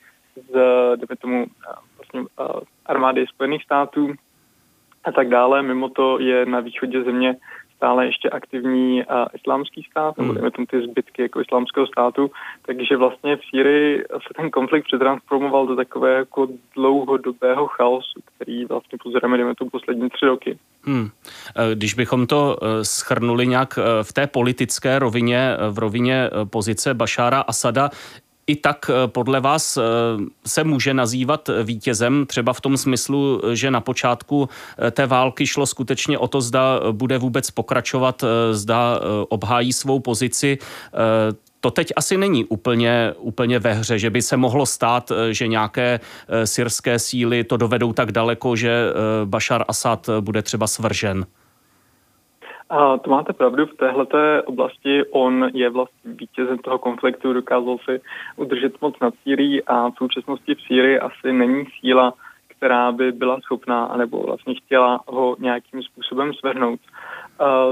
z, 0.51 1.19
tomu, 1.19 1.45
vlastně 1.97 2.21
armády 2.85 3.27
Spojených 3.27 3.63
států, 3.63 4.13
a 5.03 5.11
tak 5.11 5.29
dále. 5.29 5.61
Mimo 5.61 5.89
to 5.89 6.19
je 6.19 6.45
na 6.45 6.59
východě 6.59 7.03
země 7.03 7.35
stále 7.79 8.05
ještě 8.05 8.29
aktivní 8.29 9.03
uh, 9.03 9.27
islámský 9.33 9.87
stát, 9.91 10.17
nebo 10.17 10.27
hmm. 10.27 10.35
dejme 10.35 10.51
tomu 10.51 10.65
ty 10.65 10.81
zbytky 10.81 11.21
jako 11.21 11.41
islámského 11.41 11.87
státu, 11.87 12.31
takže 12.65 12.97
vlastně 12.97 13.35
v 13.35 13.39
Sýrii 13.49 14.03
se 14.13 14.33
ten 14.35 14.49
konflikt 14.49 14.85
přetransformoval 14.85 15.67
do 15.67 15.75
takové 15.75 16.13
jako 16.13 16.47
dlouhodobého 16.75 17.67
chaosu, 17.67 18.19
který 18.35 18.65
vlastně 18.65 18.97
pozorujeme, 19.03 19.37
dejme 19.37 19.55
tomu 19.55 19.69
poslední 19.69 20.09
tři 20.09 20.25
roky. 20.25 20.57
Hmm. 20.83 21.09
E, 21.55 21.75
když 21.75 21.93
bychom 21.93 22.27
to 22.27 22.57
e, 22.61 22.85
schrnuli 22.85 23.47
nějak 23.47 23.79
e, 23.79 24.03
v 24.03 24.13
té 24.13 24.27
politické 24.27 24.99
rovině, 24.99 25.57
v 25.71 25.79
rovině 25.79 26.29
pozice 26.49 26.93
Bašára 26.93 27.41
Asada, 27.41 27.89
i 28.49 28.55
tak 28.55 28.89
eh, 28.89 29.07
podle 29.07 29.39
vás 29.39 29.77
eh, 29.77 29.81
se 30.45 30.63
může 30.63 30.93
nazývat 30.93 31.49
vítězem, 31.63 32.25
třeba 32.25 32.53
v 32.53 32.61
tom 32.61 32.77
smyslu, 32.77 33.41
že 33.53 33.71
na 33.71 33.81
počátku 33.81 34.49
eh, 34.77 34.91
té 34.91 35.05
války 35.05 35.47
šlo 35.47 35.65
skutečně 35.65 36.17
o 36.17 36.27
to, 36.27 36.41
zda 36.41 36.79
bude 36.91 37.17
vůbec 37.17 37.51
pokračovat, 37.51 38.23
zda 38.51 38.99
obhájí 39.29 39.73
svou 39.73 39.99
pozici. 39.99 40.57
To 41.59 41.71
teď 41.71 41.91
asi 41.95 42.17
není 42.17 42.45
úplně, 42.45 43.13
úplně 43.17 43.59
ve 43.59 43.73
hře, 43.73 43.99
že 43.99 44.09
by 44.09 44.21
se 44.21 44.37
mohlo 44.37 44.65
stát, 44.65 45.11
že 45.31 45.47
nějaké 45.47 45.99
syrské 46.45 46.99
síly 46.99 47.43
to 47.43 47.57
dovedou 47.57 47.93
tak 47.93 48.11
daleko, 48.11 48.55
že 48.55 48.93
Bashar 49.25 49.65
Assad 49.67 50.09
bude 50.19 50.41
třeba 50.41 50.67
svržen. 50.67 51.25
A 52.69 52.97
to 52.97 53.09
máte 53.09 53.33
pravdu, 53.33 53.65
v 53.65 53.77
téhleté 53.77 54.41
oblasti 54.41 55.03
on 55.11 55.49
je 55.53 55.69
vlastně 55.69 56.13
vítězem 56.13 56.57
toho 56.57 56.79
konfliktu, 56.79 57.33
dokázal 57.33 57.77
si 57.89 58.01
udržet 58.35 58.81
moc 58.81 58.95
nad 59.01 59.13
Sýrií 59.23 59.63
a 59.63 59.89
v 59.89 59.93
současnosti 59.97 60.55
v 60.55 60.61
Sýrii 60.61 60.99
asi 60.99 61.33
není 61.33 61.65
síla, 61.79 62.13
která 62.47 62.91
by 62.91 63.11
byla 63.11 63.39
schopná 63.41 63.85
anebo 63.85 64.23
vlastně 64.23 64.55
chtěla 64.55 64.99
ho 65.07 65.35
nějakým 65.39 65.83
způsobem 65.83 66.33
svrhnout. 66.33 66.79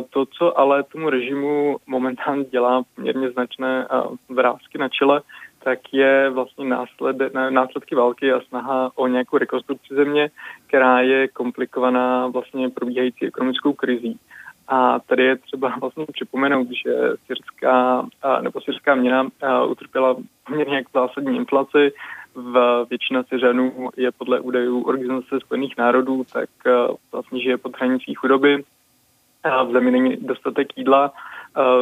To, 0.09 0.25
co 0.25 0.59
ale 0.59 0.83
tomu 0.83 1.09
režimu 1.09 1.77
momentálně 1.87 2.43
dělá 2.43 2.83
poměrně 2.95 3.29
značné 3.31 3.87
vrázky 4.29 4.77
na 4.77 4.89
čele, 4.89 5.21
tak 5.63 5.79
je 5.91 6.29
vlastně 6.29 6.65
násled, 6.65 7.17
následky 7.49 7.95
války 7.95 8.31
a 8.31 8.41
snaha 8.41 8.91
o 8.95 9.07
nějakou 9.07 9.37
rekonstrukci 9.37 9.95
země, 9.95 10.29
která 10.67 11.01
je 11.01 11.27
komplikovaná 11.27 12.27
vlastně 12.27 12.69
probíhající 12.69 13.25
ekonomickou 13.25 13.73
krizí. 13.73 14.19
A 14.67 14.99
tady 14.99 15.23
je 15.23 15.35
třeba 15.35 15.73
vlastně 15.81 16.05
připomenout, 16.13 16.67
že 16.85 16.93
syrská, 17.25 18.05
nebo 18.41 18.61
syrská 18.61 18.95
měna 18.95 19.27
utrpěla 19.67 20.15
poměrně 20.47 20.75
jak 20.75 20.85
zásadní 20.93 21.37
inflaci. 21.37 21.93
V 22.35 22.85
většina 22.89 23.23
Syřanů 23.23 23.89
je 23.97 24.11
podle 24.11 24.39
údajů 24.39 24.83
Organizace 24.83 25.39
spojených 25.39 25.77
národů, 25.77 26.23
tak 26.33 26.49
vlastně 27.11 27.41
žije 27.41 27.57
pod 27.57 27.77
hranicí 27.77 28.13
chudoby. 28.13 28.63
V 29.67 29.71
zemi 29.71 29.91
není 29.91 30.17
dostatek 30.17 30.77
jídla, 30.77 31.11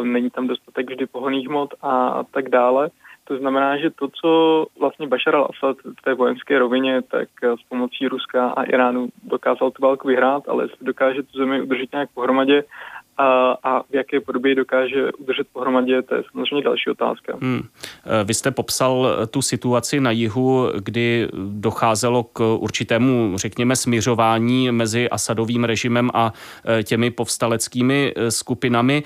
není 0.03 0.29
tam 0.29 0.47
dostatek 0.47 0.89
vždy 0.89 1.05
pohoných 1.05 1.47
hmot 1.47 1.73
a 1.81 2.23
tak 2.31 2.49
dále. 2.49 2.89
To 3.27 3.37
znamená, 3.37 3.77
že 3.77 3.89
to, 3.89 4.07
co 4.07 4.65
vlastně 4.79 5.07
Bashar 5.07 5.35
al-Assad 5.35 5.75
v 5.99 6.01
té 6.01 6.13
vojenské 6.13 6.59
rovině, 6.59 7.01
tak 7.01 7.29
s 7.59 7.63
pomocí 7.69 8.07
Ruska 8.07 8.49
a 8.49 8.63
Iránu 8.63 9.07
dokázal 9.23 9.71
tu 9.71 9.81
válku 9.81 10.07
vyhrát, 10.07 10.49
ale 10.49 10.63
jestli 10.63 10.85
dokáže 10.85 11.23
tu 11.23 11.37
zemi 11.37 11.61
udržet 11.61 11.91
nějak 11.91 12.09
pohromadě 12.13 12.63
a, 13.17 13.57
a 13.63 13.81
v 13.81 13.95
jaké 13.95 14.19
podobě 14.19 14.55
dokáže 14.55 15.11
udržet 15.11 15.47
pohromadě, 15.53 16.01
to 16.01 16.15
je 16.15 16.23
samozřejmě 16.31 16.61
další 16.61 16.89
otázka. 16.89 17.37
Hmm. 17.41 17.61
Vy 18.23 18.33
jste 18.33 18.51
popsal 18.51 19.07
tu 19.29 19.41
situaci 19.41 20.01
na 20.01 20.11
jihu, 20.11 20.69
kdy 20.79 21.27
docházelo 21.49 22.23
k 22.23 22.55
určitému, 22.55 23.33
řekněme, 23.35 23.75
směřování 23.75 24.71
mezi 24.71 25.09
Asadovým 25.09 25.63
režimem 25.63 26.09
a 26.13 26.33
těmi 26.83 27.11
povstaleckými 27.11 28.13
skupinami. 28.29 29.03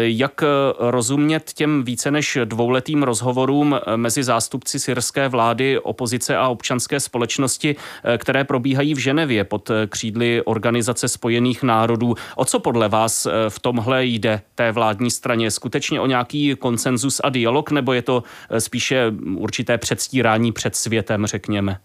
Jak 0.00 0.44
rozumět 0.78 1.52
těm 1.54 1.84
více 1.84 2.10
než 2.10 2.38
dvouletým 2.44 3.02
rozhovorům 3.02 3.80
mezi 3.96 4.22
zástupci 4.22 4.80
syrské 4.80 5.28
vlády, 5.28 5.78
opozice 5.78 6.36
a 6.36 6.48
občanské 6.48 7.00
společnosti, 7.00 7.76
které 8.18 8.44
probíhají 8.44 8.94
v 8.94 8.98
Ženevě 8.98 9.44
pod 9.44 9.70
křídly 9.88 10.42
Organizace 10.44 11.08
spojených 11.08 11.62
národů? 11.62 12.14
O 12.36 12.44
co 12.44 12.58
podle 12.58 12.88
vás 12.88 13.28
v 13.48 13.58
tomhle 13.58 14.04
jde 14.04 14.40
té 14.54 14.72
vládní 14.72 15.10
straně? 15.10 15.50
Skutečně 15.50 16.00
o 16.00 16.06
nějaký 16.06 16.56
konsenzus 16.56 17.20
a 17.24 17.28
dialog, 17.28 17.70
nebo 17.70 17.92
je 17.92 18.02
to 18.02 18.22
eh, 18.50 18.60
spíše 18.60 19.12
určité 19.36 19.78
předstírání 19.78 20.52
před 20.52 20.76
světem, 20.76 21.26
řekněme? 21.26 21.78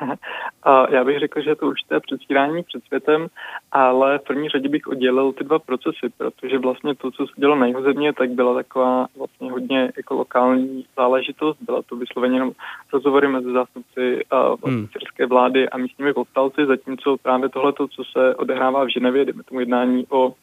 Já 0.90 1.04
bych 1.04 1.18
řekl, 1.18 1.40
že 1.40 1.50
je 1.50 1.56
to 1.56 1.66
určité 1.66 2.00
předstírání 2.00 2.62
před 2.62 2.84
světem, 2.84 3.26
ale 3.72 4.18
v 4.18 4.22
první 4.22 4.48
řadě 4.48 4.68
bych 4.68 4.86
oddělil 4.86 5.32
ty 5.32 5.44
dva 5.44 5.58
procesy, 5.58 6.08
protože 6.18 6.58
vlastně 6.58 6.94
to, 6.94 7.10
co 7.10 7.26
se 7.26 7.32
dělo 7.36 7.56
na 7.56 7.66
jeho 7.66 7.82
země, 7.82 8.12
tak 8.12 8.30
byla 8.30 8.54
taková 8.54 9.06
vlastně 9.18 9.50
hodně 9.50 9.92
jako 9.96 10.14
lokální 10.14 10.84
záležitost. 10.96 11.58
Byla 11.60 11.82
to 11.82 11.96
vysloveně 11.96 12.36
jenom 12.36 12.52
rozhovory 12.92 13.28
mezi 13.28 13.52
zástupci 13.52 14.20
vlastně 14.30 14.70
hmm. 14.70 14.86
syrské 14.92 15.26
vlády 15.26 15.68
a 15.68 15.78
místními 15.78 16.12
povstalci, 16.12 16.66
zatímco 16.66 17.16
právě 17.22 17.48
tohle, 17.48 17.72
co 17.72 18.04
se 18.12 18.34
odehrává 18.34 18.84
v 18.84 18.92
Ženevě, 18.92 19.24
jdeme 19.24 19.42
tomu 19.42 19.60
jednání 19.60 20.06
o 20.10 20.34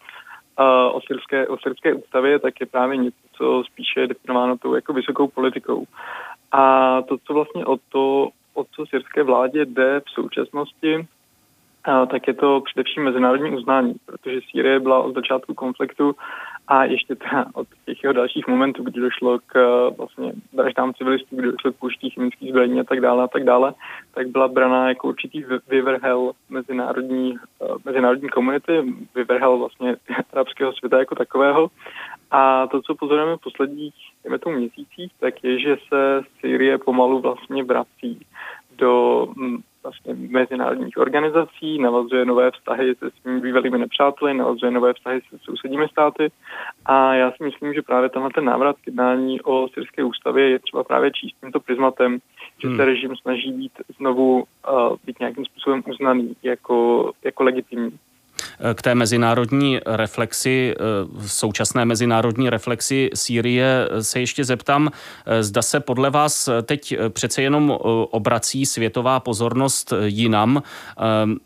o 0.91 0.99
syrské, 1.07 1.47
o 1.47 1.57
syrské 1.57 1.93
ústavě, 1.93 2.39
tak 2.39 2.53
je 2.59 2.65
právě 2.65 2.97
něco, 2.97 3.17
co 3.37 3.63
spíše 3.65 3.99
je 3.99 4.07
definováno 4.07 4.57
tou 4.57 4.75
jako 4.75 4.93
vysokou 4.93 5.27
politikou. 5.27 5.85
A 6.51 7.01
to, 7.01 7.17
co 7.17 7.33
vlastně 7.33 7.65
o 7.65 7.77
to, 7.89 8.29
o 8.53 8.63
co 8.63 8.85
syrské 8.85 9.23
vládě 9.23 9.65
jde 9.65 9.99
v 9.99 10.09
současnosti, 10.09 11.07
tak 12.05 12.27
je 12.27 12.33
to 12.33 12.61
především 12.61 13.03
mezinárodní 13.03 13.51
uznání, 13.51 13.95
protože 14.05 14.39
Sýrie 14.51 14.79
byla 14.79 14.99
od 14.99 15.15
začátku 15.15 15.53
konfliktu 15.53 16.15
a 16.67 16.83
ještě 16.83 17.15
teda 17.15 17.45
od 17.53 17.67
těch 17.85 18.03
jeho 18.03 18.13
dalších 18.13 18.47
momentů, 18.47 18.83
kdy 18.83 19.01
došlo 19.01 19.39
k 19.45 19.89
vlastně 19.97 20.33
vraždám 20.53 20.93
civilistů, 20.93 21.35
kdy 21.35 21.51
došlo 21.51 21.71
k 21.71 21.75
použití 21.75 22.09
chemických 22.09 22.49
zbraní 22.49 22.79
a 22.79 22.83
tak 22.83 23.01
dále 23.01 23.23
a 23.23 23.27
tak 23.27 23.43
dále, 23.43 23.73
tak 24.13 24.27
byla 24.27 24.47
braná 24.47 24.89
jako 24.89 25.07
určitý 25.07 25.43
vyvrhel 25.67 26.31
mezinárodní, 26.49 27.37
mezinárodní 27.85 28.29
komunity, 28.29 28.93
vyvrhel 29.15 29.57
vlastně 29.57 29.95
arabského 30.33 30.73
světa 30.73 30.99
jako 30.99 31.15
takového. 31.15 31.67
A 32.31 32.67
to, 32.67 32.81
co 32.81 32.95
pozorujeme 32.95 33.37
v 33.37 33.41
posledních 33.41 33.95
tomu 34.43 34.57
měsících, 34.57 35.11
tak 35.19 35.43
je, 35.43 35.59
že 35.59 35.77
se 35.89 36.21
Syrie 36.39 36.77
pomalu 36.77 37.19
vlastně 37.19 37.63
vrací 37.63 38.25
do 38.77 39.27
vlastně 39.83 40.13
mezinárodních 40.13 40.97
organizací, 40.97 41.79
navazuje 41.79 42.25
nové 42.25 42.51
vztahy 42.51 42.95
se 42.95 43.11
svými 43.21 43.41
bývalými 43.41 43.77
nepřáteli, 43.77 44.33
navazuje 44.33 44.71
nové 44.71 44.93
vztahy 44.93 45.21
se 45.29 45.37
sousedními 45.41 45.87
státy 45.87 46.31
a 46.85 47.13
já 47.13 47.31
si 47.31 47.43
myslím, 47.43 47.73
že 47.73 47.81
právě 47.81 48.09
tenhle 48.09 48.29
ten 48.35 48.45
návrat 48.45 48.75
k 48.81 48.87
jednání 48.87 49.41
o 49.41 49.67
syrské 49.73 50.03
ústavě 50.03 50.49
je 50.49 50.59
třeba 50.59 50.83
právě 50.83 51.11
číst 51.11 51.35
tímto 51.41 51.59
prismatem, 51.59 52.19
že 52.61 52.67
se 52.67 52.73
hmm. 52.73 52.79
režim 52.79 53.15
snaží 53.15 53.51
být 53.51 53.71
znovu 53.97 54.35
uh, 54.37 54.95
být 55.05 55.19
nějakým 55.19 55.45
způsobem 55.45 55.83
uznaný 55.87 56.35
jako, 56.43 57.11
jako 57.23 57.43
legitimní 57.43 57.99
k 58.73 58.81
té 58.81 58.95
mezinárodní 58.95 59.79
reflexi, 59.85 60.75
eh, 60.75 61.27
současné 61.27 61.85
mezinárodní 61.85 62.49
reflexi 62.49 63.09
Sýrie 63.13 63.89
se 64.01 64.19
ještě 64.19 64.45
zeptám, 64.45 64.89
eh, 65.25 65.43
zda 65.43 65.61
se 65.61 65.79
podle 65.79 66.09
vás 66.09 66.49
teď 66.63 66.95
přece 67.09 67.41
jenom 67.41 67.71
eh, 67.71 67.77
obrací 68.11 68.65
světová 68.65 69.19
pozornost 69.19 69.93
jinam, 70.03 70.63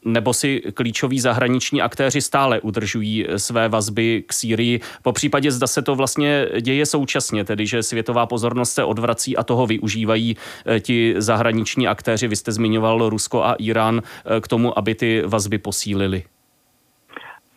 nebo 0.06 0.34
si 0.34 0.62
klíčoví 0.74 1.20
zahraniční 1.20 1.82
aktéři 1.82 2.22
stále 2.22 2.62
udržují 2.62 3.26
své 3.38 3.70
vazby 3.70 4.24
k 4.28 4.34
Sýrii. 4.34 4.80
Po 5.02 5.12
případě 5.12 5.52
zda 5.52 5.68
se 5.68 5.82
to 5.82 5.96
vlastně 5.96 6.48
děje 6.62 6.86
současně, 6.86 7.44
tedy 7.44 7.68
že 7.68 7.84
světová 7.84 8.26
pozornost 8.26 8.72
se 8.72 8.84
odvrací 8.84 9.38
a 9.38 9.44
toho 9.44 9.68
využívají 9.68 10.38
ti 10.80 11.16
zahraniční 11.18 11.88
aktéři. 11.88 12.28
Vy 12.28 12.36
jste 12.36 12.52
zmiňoval 12.52 13.10
Rusko 13.10 13.44
a 13.44 13.54
Irán 13.54 14.02
k 14.42 14.48
tomu, 14.48 14.78
aby 14.80 14.96
ty 14.96 15.24
vazby 15.26 15.58
posílili. 15.58 16.24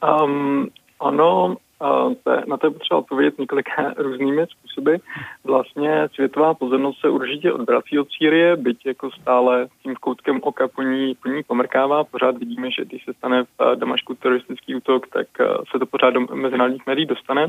Um, 0.01 0.69
ano, 1.01 1.57
uh, 1.81 2.15
na 2.47 2.57
to 2.57 2.67
je 2.67 2.71
potřeba 2.71 2.99
odpovědět 2.99 3.39
několika 3.39 3.95
různými 3.97 4.47
způsoby. 4.47 4.95
Vlastně 5.45 6.09
světová 6.15 6.55
pozornost 6.55 7.01
se 7.01 7.09
určitě 7.09 7.53
odvrací 7.53 7.99
od 7.99 8.09
Sýrie, 8.11 8.57
byť 8.57 8.87
jako 8.87 9.11
stále 9.11 9.69
tím 9.83 9.95
koutkem 9.95 10.41
oka 10.43 10.69
po 10.69 10.83
ní, 10.83 11.15
po 11.15 11.29
ní 11.29 11.43
pomrkává. 11.43 12.05
Pořád 12.05 12.39
vidíme, 12.39 12.71
že 12.71 12.85
když 12.85 13.05
se 13.05 13.15
stane 13.15 13.45
v 13.45 13.77
Damašku 13.77 14.15
teroristický 14.15 14.75
útok, 14.75 15.09
tak 15.09 15.27
uh, 15.41 15.47
se 15.71 15.79
to 15.79 15.87
pořád 15.87 16.11
do 16.11 16.21
mezinárodních 16.21 16.87
médií 16.87 17.07
dostane. 17.07 17.49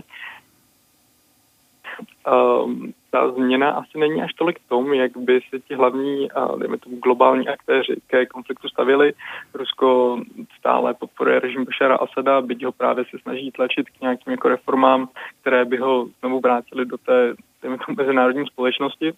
Um, 2.27 2.93
ta 3.11 3.31
změna 3.31 3.71
asi 3.71 3.97
není 3.97 4.21
až 4.21 4.33
tolik 4.33 4.59
v 4.59 4.69
tom, 4.69 4.93
jak 4.93 5.17
by 5.17 5.39
se 5.49 5.59
ti 5.59 5.75
hlavní, 5.75 6.27
dejme 6.57 6.77
tomu, 6.77 6.97
globální 6.97 7.47
aktéři 7.47 7.95
ke 8.07 8.25
konfliktu 8.25 8.69
stavili. 8.69 9.13
Rusko 9.53 10.19
stále 10.59 10.93
podporuje 10.93 11.39
režim 11.39 11.65
Bashara 11.65 11.95
Asada, 11.95 12.41
byť 12.41 12.65
ho 12.65 12.71
právě 12.71 13.05
se 13.09 13.19
snaží 13.21 13.51
tlačit 13.51 13.89
k 13.89 14.01
nějakým 14.01 14.31
jako 14.31 14.49
reformám, 14.49 15.09
které 15.41 15.65
by 15.65 15.77
ho 15.77 16.07
znovu 16.19 16.39
vrátili 16.39 16.85
do 16.85 16.97
té, 16.97 17.33
dejme 17.61 17.77
tomu, 17.77 17.95
mezinárodní 17.97 18.45
společnosti. 18.45 19.13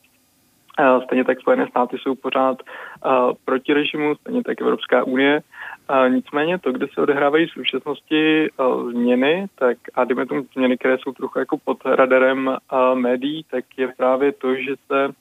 Stejně 1.04 1.24
tak 1.24 1.40
Spojené 1.40 1.68
státy 1.68 1.98
jsou 1.98 2.16
pořád 2.16 2.58
proti 3.46 3.74
režimu, 3.74 4.16
stejně 4.16 4.44
tak 4.44 4.62
Evropská 4.62 5.04
unie. 5.04 5.42
Nicméně 6.10 6.60
to, 6.60 6.72
kde 6.72 6.88
se 6.94 7.02
odehrávají 7.02 7.48
v 7.48 7.52
současnosti 7.52 8.50
změny, 8.90 9.48
tak 9.56 9.78
a 9.94 10.04
jdeme 10.04 10.26
tomu 10.26 10.42
změny, 10.54 10.78
které 10.78 10.98
jsou 10.98 11.12
trochu 11.12 11.40
jako 11.40 11.58
pod 11.66 11.78
radarem 11.86 12.58
médií, 12.94 13.46
tak 13.52 13.66
je 13.78 13.88
právě 13.98 14.32
to, 14.32 14.56
že 14.56 14.76
se 14.88 15.14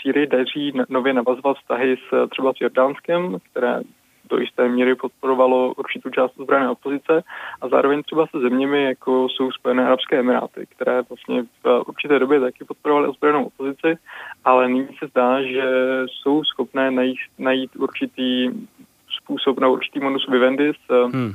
Sýrii 0.00 0.26
daří 0.26 0.72
nově 0.88 1.12
navazovat 1.12 1.56
vztahy 1.56 1.96
s 1.96 2.28
třeba 2.28 2.52
s 2.52 2.60
Jordánskem, 2.60 3.38
které 3.50 3.80
do 4.30 4.38
jisté 4.38 4.68
míry 4.68 4.94
podporovalo 4.94 5.74
určitou 5.74 6.10
část 6.10 6.38
ozbrojené 6.38 6.70
opozice 6.70 7.24
a 7.60 7.68
zároveň 7.68 8.02
třeba 8.02 8.26
se 8.26 8.40
zeměmi, 8.40 8.84
jako 8.84 9.28
jsou 9.28 9.50
Spojené 9.50 9.86
arabské 9.86 10.18
emiráty, 10.18 10.66
které 10.70 11.02
vlastně 11.02 11.42
v 11.64 11.84
určité 11.86 12.18
době 12.18 12.40
taky 12.40 12.64
podporovaly 12.64 13.08
ozbrojenou 13.08 13.44
opozici, 13.44 13.98
ale 14.44 14.68
nyní 14.68 14.88
se 14.98 15.06
zdá, 15.06 15.42
že 15.42 15.64
jsou 16.06 16.44
schopné 16.44 16.90
najít, 16.90 17.18
najít 17.38 17.76
určitý 17.76 18.50
způsob 19.16 19.60
na 19.60 19.68
určitý 19.68 20.00
modus 20.00 20.28
vivendi 20.28 20.72
s 20.72 21.10
hmm 21.12 21.34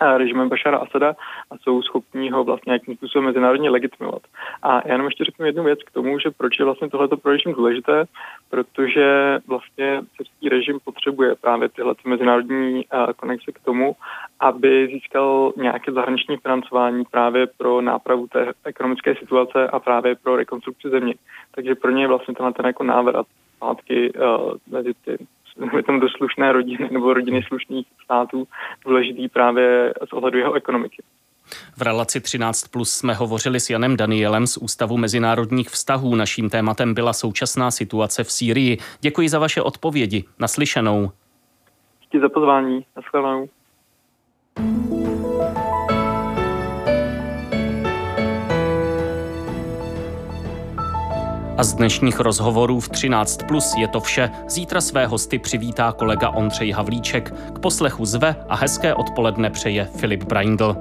režimem 0.00 0.48
Bašara 0.48 0.78
Asada 0.78 1.16
a 1.50 1.58
jsou 1.58 1.82
schopní 1.82 2.30
ho 2.30 2.44
vlastně 2.44 2.70
nějakým 2.70 2.96
způsobem 2.96 3.24
mezinárodně 3.24 3.70
legitimovat. 3.70 4.22
A 4.62 4.88
já 4.88 4.92
jenom 4.92 5.06
ještě 5.06 5.24
řeknu 5.24 5.46
jednu 5.46 5.64
věc 5.64 5.78
k 5.82 5.90
tomu, 5.90 6.18
že 6.18 6.30
proč 6.30 6.58
je 6.58 6.64
vlastně 6.64 6.90
tohleto 6.90 7.16
pro 7.16 7.32
režim 7.32 7.52
důležité, 7.52 8.04
protože 8.50 9.38
vlastně 9.46 10.00
syrský 10.16 10.48
režim 10.48 10.78
potřebuje 10.84 11.34
právě 11.34 11.68
tyhle 11.68 11.94
mezinárodní 12.04 12.84
konexe 13.16 13.52
k 13.52 13.58
tomu, 13.58 13.96
aby 14.40 14.86
získal 14.86 15.52
nějaké 15.56 15.92
zahraniční 15.92 16.36
financování 16.36 17.04
právě 17.04 17.46
pro 17.46 17.80
nápravu 17.80 18.26
té 18.26 18.52
ekonomické 18.64 19.14
situace 19.14 19.68
a 19.68 19.78
právě 19.78 20.14
pro 20.14 20.36
rekonstrukci 20.36 20.90
země. 20.90 21.14
Takže 21.54 21.74
pro 21.74 21.90
ně 21.90 22.02
je 22.02 22.08
vlastně 22.08 22.34
tenhle 22.34 22.52
ten 22.52 22.66
jako 22.66 22.84
návrat 22.84 23.26
zpátky 23.56 24.12
uh, 24.12 24.52
mezi 24.66 24.94
ty 25.04 25.18
tam 25.86 26.00
do 26.00 26.08
slušné 26.08 26.52
rodiny 26.52 26.88
nebo 26.92 27.14
rodiny 27.14 27.42
slušných 27.42 27.86
států 28.04 28.48
důležitý 28.86 29.28
právě 29.28 29.94
z 30.08 30.12
ohledu 30.12 30.38
jeho 30.38 30.54
ekonomiky. 30.54 31.02
V 31.76 31.82
relaci 31.82 32.20
13 32.20 32.68
plus 32.68 32.92
jsme 32.92 33.14
hovořili 33.14 33.60
s 33.60 33.70
Janem 33.70 33.96
Danielem 33.96 34.46
z 34.46 34.56
Ústavu 34.56 34.96
mezinárodních 34.96 35.68
vztahů. 35.68 36.14
Naším 36.14 36.50
tématem 36.50 36.94
byla 36.94 37.12
současná 37.12 37.70
situace 37.70 38.24
v 38.24 38.32
Sýrii. 38.32 38.78
Děkuji 39.00 39.28
za 39.28 39.38
vaše 39.38 39.62
odpovědi. 39.62 40.24
Naslyšenou. 40.38 41.10
Díky 42.02 42.20
za 42.20 42.28
pozvání. 42.28 42.84
Naschledanou. 42.96 43.48
A 51.58 51.64
z 51.64 51.74
dnešních 51.74 52.20
rozhovorů 52.20 52.80
v 52.80 52.88
13 52.88 53.42
plus 53.48 53.74
je 53.76 53.88
to 53.88 54.00
vše. 54.00 54.30
Zítra 54.48 54.80
své 54.80 55.06
hosty 55.06 55.38
přivítá 55.38 55.92
kolega 55.92 56.30
Ondřej 56.30 56.70
Havlíček. 56.70 57.34
K 57.54 57.58
poslechu 57.58 58.04
zve 58.04 58.36
a 58.48 58.56
hezké 58.56 58.94
odpoledne 58.94 59.50
přeje 59.50 59.84
Filip 59.96 60.22
Braindl. 60.22 60.76